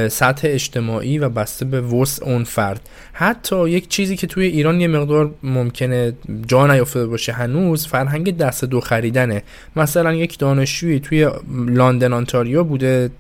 سطح 0.09 0.48
اجتماعی 0.50 1.18
و 1.18 1.29
بسته 1.29 1.64
به 1.64 1.81
وسع 1.81 2.24
اون 2.24 2.44
فرد. 2.44 2.88
حتی 3.12 3.68
یک 3.68 3.88
چیزی 3.88 4.16
که 4.16 4.26
توی 4.26 4.44
ایران 4.46 4.81
یه 4.81 4.88
مقدار 4.88 5.35
ممکنه 5.42 6.12
جا 6.46 6.66
نیافتاده 6.66 7.07
باشه 7.07 7.33
هنوز 7.33 7.87
فرهنگ 7.87 8.37
دست 8.37 8.64
دو 8.64 8.81
خریدنه. 8.81 9.42
مثلا 9.76 10.14
یک 10.14 10.38
دانشجویی 10.38 11.00
توی 11.00 11.31
لندن 11.66 12.12
آنتاریو 12.12 12.64
بوده 12.64 13.11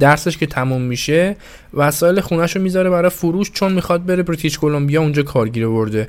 درسش 0.00 0.38
که 0.38 0.46
تموم 0.46 0.82
میشه 0.82 1.36
وسایل 1.74 2.20
خونش 2.20 2.56
رو 2.56 2.62
می‌ذاره 2.62 2.90
برای 2.90 3.10
فروش 3.10 3.50
چون 3.50 3.72
می‌خواد 3.72 4.06
بره 4.06 4.22
بریتیش 4.22 4.58
کلمبیا 4.58 5.00
اونجا 5.00 5.22
کارگیره 5.22 5.68
برده 5.68 6.08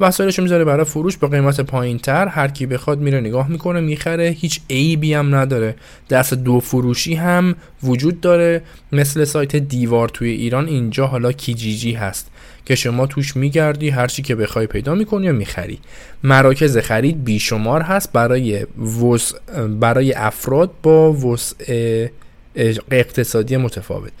وسایلش 0.00 0.38
می‌ذاره 0.38 0.64
برای 0.64 0.84
فروش 0.84 1.16
با 1.16 1.28
قیمت 1.28 1.60
پایین 1.60 1.98
تر 1.98 2.28
هر 2.28 2.48
کی 2.48 2.66
بخواد 2.66 3.00
میره 3.00 3.20
نگاه 3.20 3.48
می‌کنه 3.48 3.80
می‌خره. 3.80 4.28
هیچ 4.28 4.60
عیبی 4.70 5.14
هم 5.14 5.34
نداره. 5.34 5.74
دست 6.10 6.34
دو 6.34 6.60
فروشی 6.60 7.14
هم 7.14 7.54
وجود 7.82 8.20
داره. 8.20 8.62
مثل 8.92 9.24
سایت 9.24 9.56
دیوار 9.56 10.08
توی 10.08 10.28
ایران 10.28 10.66
اینجا 10.66 11.06
حالا 11.06 11.32
کیجیجی 11.32 11.92
هست 11.92 12.30
که 12.66 12.74
شما 12.74 13.06
توش 13.06 13.36
میگردی 13.36 13.88
هر 13.88 14.06
چی 14.06 14.22
که 14.22 14.34
بخوای 14.34 14.66
پیدا 14.66 14.94
می‌کنی 14.94 15.28
و 15.28 15.32
می‌خری. 15.32 15.78
مراکز 16.22 16.78
خرید 16.78 17.24
بیشمار 17.24 17.80
هست 17.80 18.12
برای 18.12 18.66
وسع 19.02 19.66
برای 19.66 20.12
افراد 20.12 20.70
با 20.82 21.12
وسع 21.12 22.08
اقتصادی 22.90 23.56
متفاوت. 23.56 24.12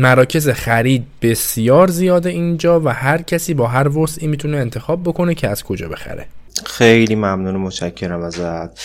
مراکز 0.00 0.48
خرید 0.48 1.06
بسیار 1.22 1.88
زیاده 1.90 2.28
اینجا 2.28 2.80
و 2.80 2.88
هر 2.88 3.22
کسی 3.22 3.54
با 3.54 3.66
هر 3.66 3.98
وسعی 3.98 4.26
می‌تونه 4.26 4.56
انتخاب 4.56 5.02
بکنه 5.02 5.34
که 5.34 5.48
از 5.48 5.64
کجا 5.64 5.88
بخره. 5.88 6.26
خیلی 6.66 7.14
ممنون 7.14 7.56
و 7.56 7.58
متشکرم 7.58 8.22
ازت. 8.22 8.80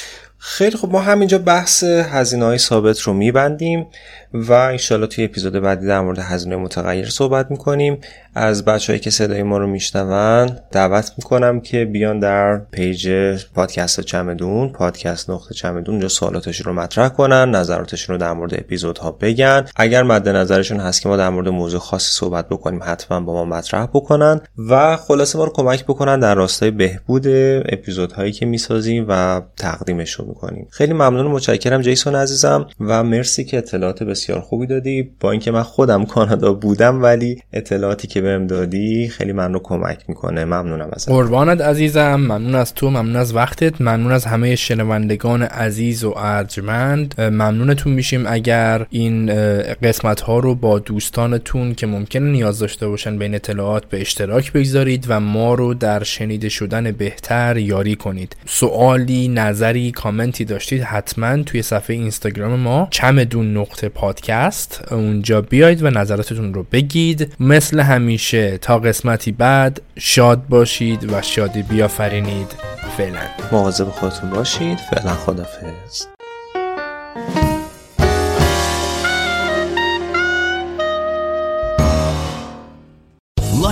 خیلی 0.48 0.78
خب 0.78 0.92
ما 0.92 1.00
همینجا 1.00 1.38
بحث 1.38 1.84
هزینه 1.84 2.46
های 2.46 2.58
ثابت 2.58 3.00
رو 3.00 3.14
میبندیم 3.14 3.88
و 4.34 4.54
انشالله 4.54 5.08
توی 5.08 5.26
اپیزود 5.26 5.54
بعدی 5.54 5.88
در 5.88 6.02
مورد 6.02 6.20
هزینه 6.20 6.56
متغیر 6.56 7.10
صحبت 7.10 7.52
می‌کنیم. 7.52 7.98
از 8.36 8.66
بچههایی 8.66 9.00
که 9.00 9.10
صدای 9.10 9.44
ما 9.44 9.58
رو 9.58 9.68
میشنون 9.68 10.60
دعوت 10.72 11.12
می‌کنم 11.18 11.62
که 11.62 11.86
بیان 11.86 12.20
در 12.20 12.58
پیج 12.58 13.10
پادکست 13.56 14.02
چمدون 14.02 14.70
پادکست 14.70 15.30
نقطه 15.30 15.54
چمدون 15.56 15.94
اونجا 15.94 16.08
سوالاتشون 16.08 16.66
رو 16.66 16.82
مطرح 16.82 17.10
کنن 17.10 17.56
نظراتشون 17.56 18.16
رو 18.16 18.22
در 18.22 18.34
مورد 18.34 18.54
اپیزودها 18.54 19.12
بگن. 19.12 19.66
اگر 19.76 20.04
مد 20.04 20.30
نظرشون 20.30 20.80
هست 20.80 21.02
که 21.02 21.10
ما 21.10 21.18
در 21.18 21.30
مورد 21.30 21.50
موضوع 21.50 21.80
خاصی 21.80 22.12
صحبت 22.12 22.50
بکنیم 22.50 22.80
حتما 22.84 23.20
با 23.20 23.34
ما 23.34 23.46
مطرح 23.46 23.86
بکنن 23.86 24.42
و 24.70 24.98
خلاصه 24.98 25.38
ما 25.38 25.44
رو 25.44 25.52
کمک 25.52 25.84
بکنن 25.84 26.20
در 26.20 26.36
راستای 26.36 26.72
بهبود 26.72 27.28
اپیزودهایی 27.66 28.32
که 28.32 28.46
می‌سازیم 28.46 29.06
و 29.10 29.42
تقدیمشون 29.58 30.35
می‌کنیم. 30.36 30.68
خیلی 30.72 30.94
ممنون 30.94 31.26
و 31.26 31.30
متشکرم 31.30 31.82
جیسون 31.82 32.16
عزیزم 32.16 32.68
و 32.80 33.04
مرسی 33.04 33.44
که 33.44 33.58
اطلاعات 33.58 34.04
بسیار 34.04 34.40
خوبی 34.40 34.68
دادی. 34.68 35.10
با 35.20 35.32
اینکه 35.32 35.52
من 35.52 35.64
خودم 35.64 36.06
کانادا 36.06 36.54
بودم 36.54 37.04
ولی 37.04 37.42
اطلاعاتی 37.54 38.08
که 38.08 38.22
بهم 38.22 38.48
دادی 38.48 39.08
خیلی 39.08 39.32
من 39.32 39.54
رو 39.54 39.60
کمک 39.64 40.04
می‌کنه. 40.08 40.46
ممنونم 40.46 40.90
ازت. 40.94 41.10
قربانت 41.10 41.62
عزیزم. 41.62 42.16
ممنون 42.16 42.56
از 42.56 42.74
تو 42.74 42.90
ممنون 42.90 43.16
از 43.16 43.36
وقتت. 43.36 43.82
ممنون 43.82 44.12
از 44.12 44.26
همه 44.26 44.56
شنوندگان 44.56 45.42
عزیز 45.42 46.04
و 46.04 46.14
ارجمند. 46.18 47.22
ممنونتون 47.22 47.94
میشیم 47.94 48.24
اگر 48.28 48.86
این 48.90 49.26
قسمت 49.74 50.22
ها 50.22 50.40
رو 50.40 50.56
با 50.56 50.80
دوستانتون 50.80 51.74
که 51.74 51.88
ممکنه 51.88 52.32
نیاز 52.32 52.60
داشته 52.60 52.88
باشن 52.88 53.18
بین 53.18 53.36
اطلاعات 53.36 53.86
به 53.86 54.02
اشتراک 54.02 54.54
بگذارید 54.54 55.06
و 55.08 55.20
ما 55.20 55.54
رو 55.54 55.74
در 55.74 56.04
شنیده 56.04 56.50
شدن 56.50 56.92
بهتر 56.92 57.58
یاری 57.58 57.96
کنید. 57.96 58.36
سوالی 58.46 59.28
نظری 59.28 59.92
کامنتی 60.26 60.46
داشتید 60.46 60.82
حتما 60.82 61.44
توی 61.44 61.62
صفحه 61.62 61.96
اینستاگرام 61.96 62.60
ما 62.60 62.88
چمدون 62.92 63.58
نقطه 63.58 63.90
پادکست. 63.90 64.84
اونجا 64.92 65.42
بیاید 65.42 65.84
و 65.84 65.90
نظراتتون 65.90 66.54
رو 66.54 66.64
بگید. 66.72 67.34
مثل 67.40 67.80
همیشه 67.80 68.58
تا 68.58 68.80
قسمتی 68.80 69.32
بعد 69.32 69.82
شاد 69.98 70.48
باشید 70.48 71.14
و 71.14 71.22
شادی 71.22 71.64
بیافرینید. 71.64 72.56
فعلا. 72.98 73.20
مواظب 73.52 73.86
خودتون 73.86 74.30
باشید. 74.30 74.78
فعلا 74.78 75.14
خدافظ 75.14 76.15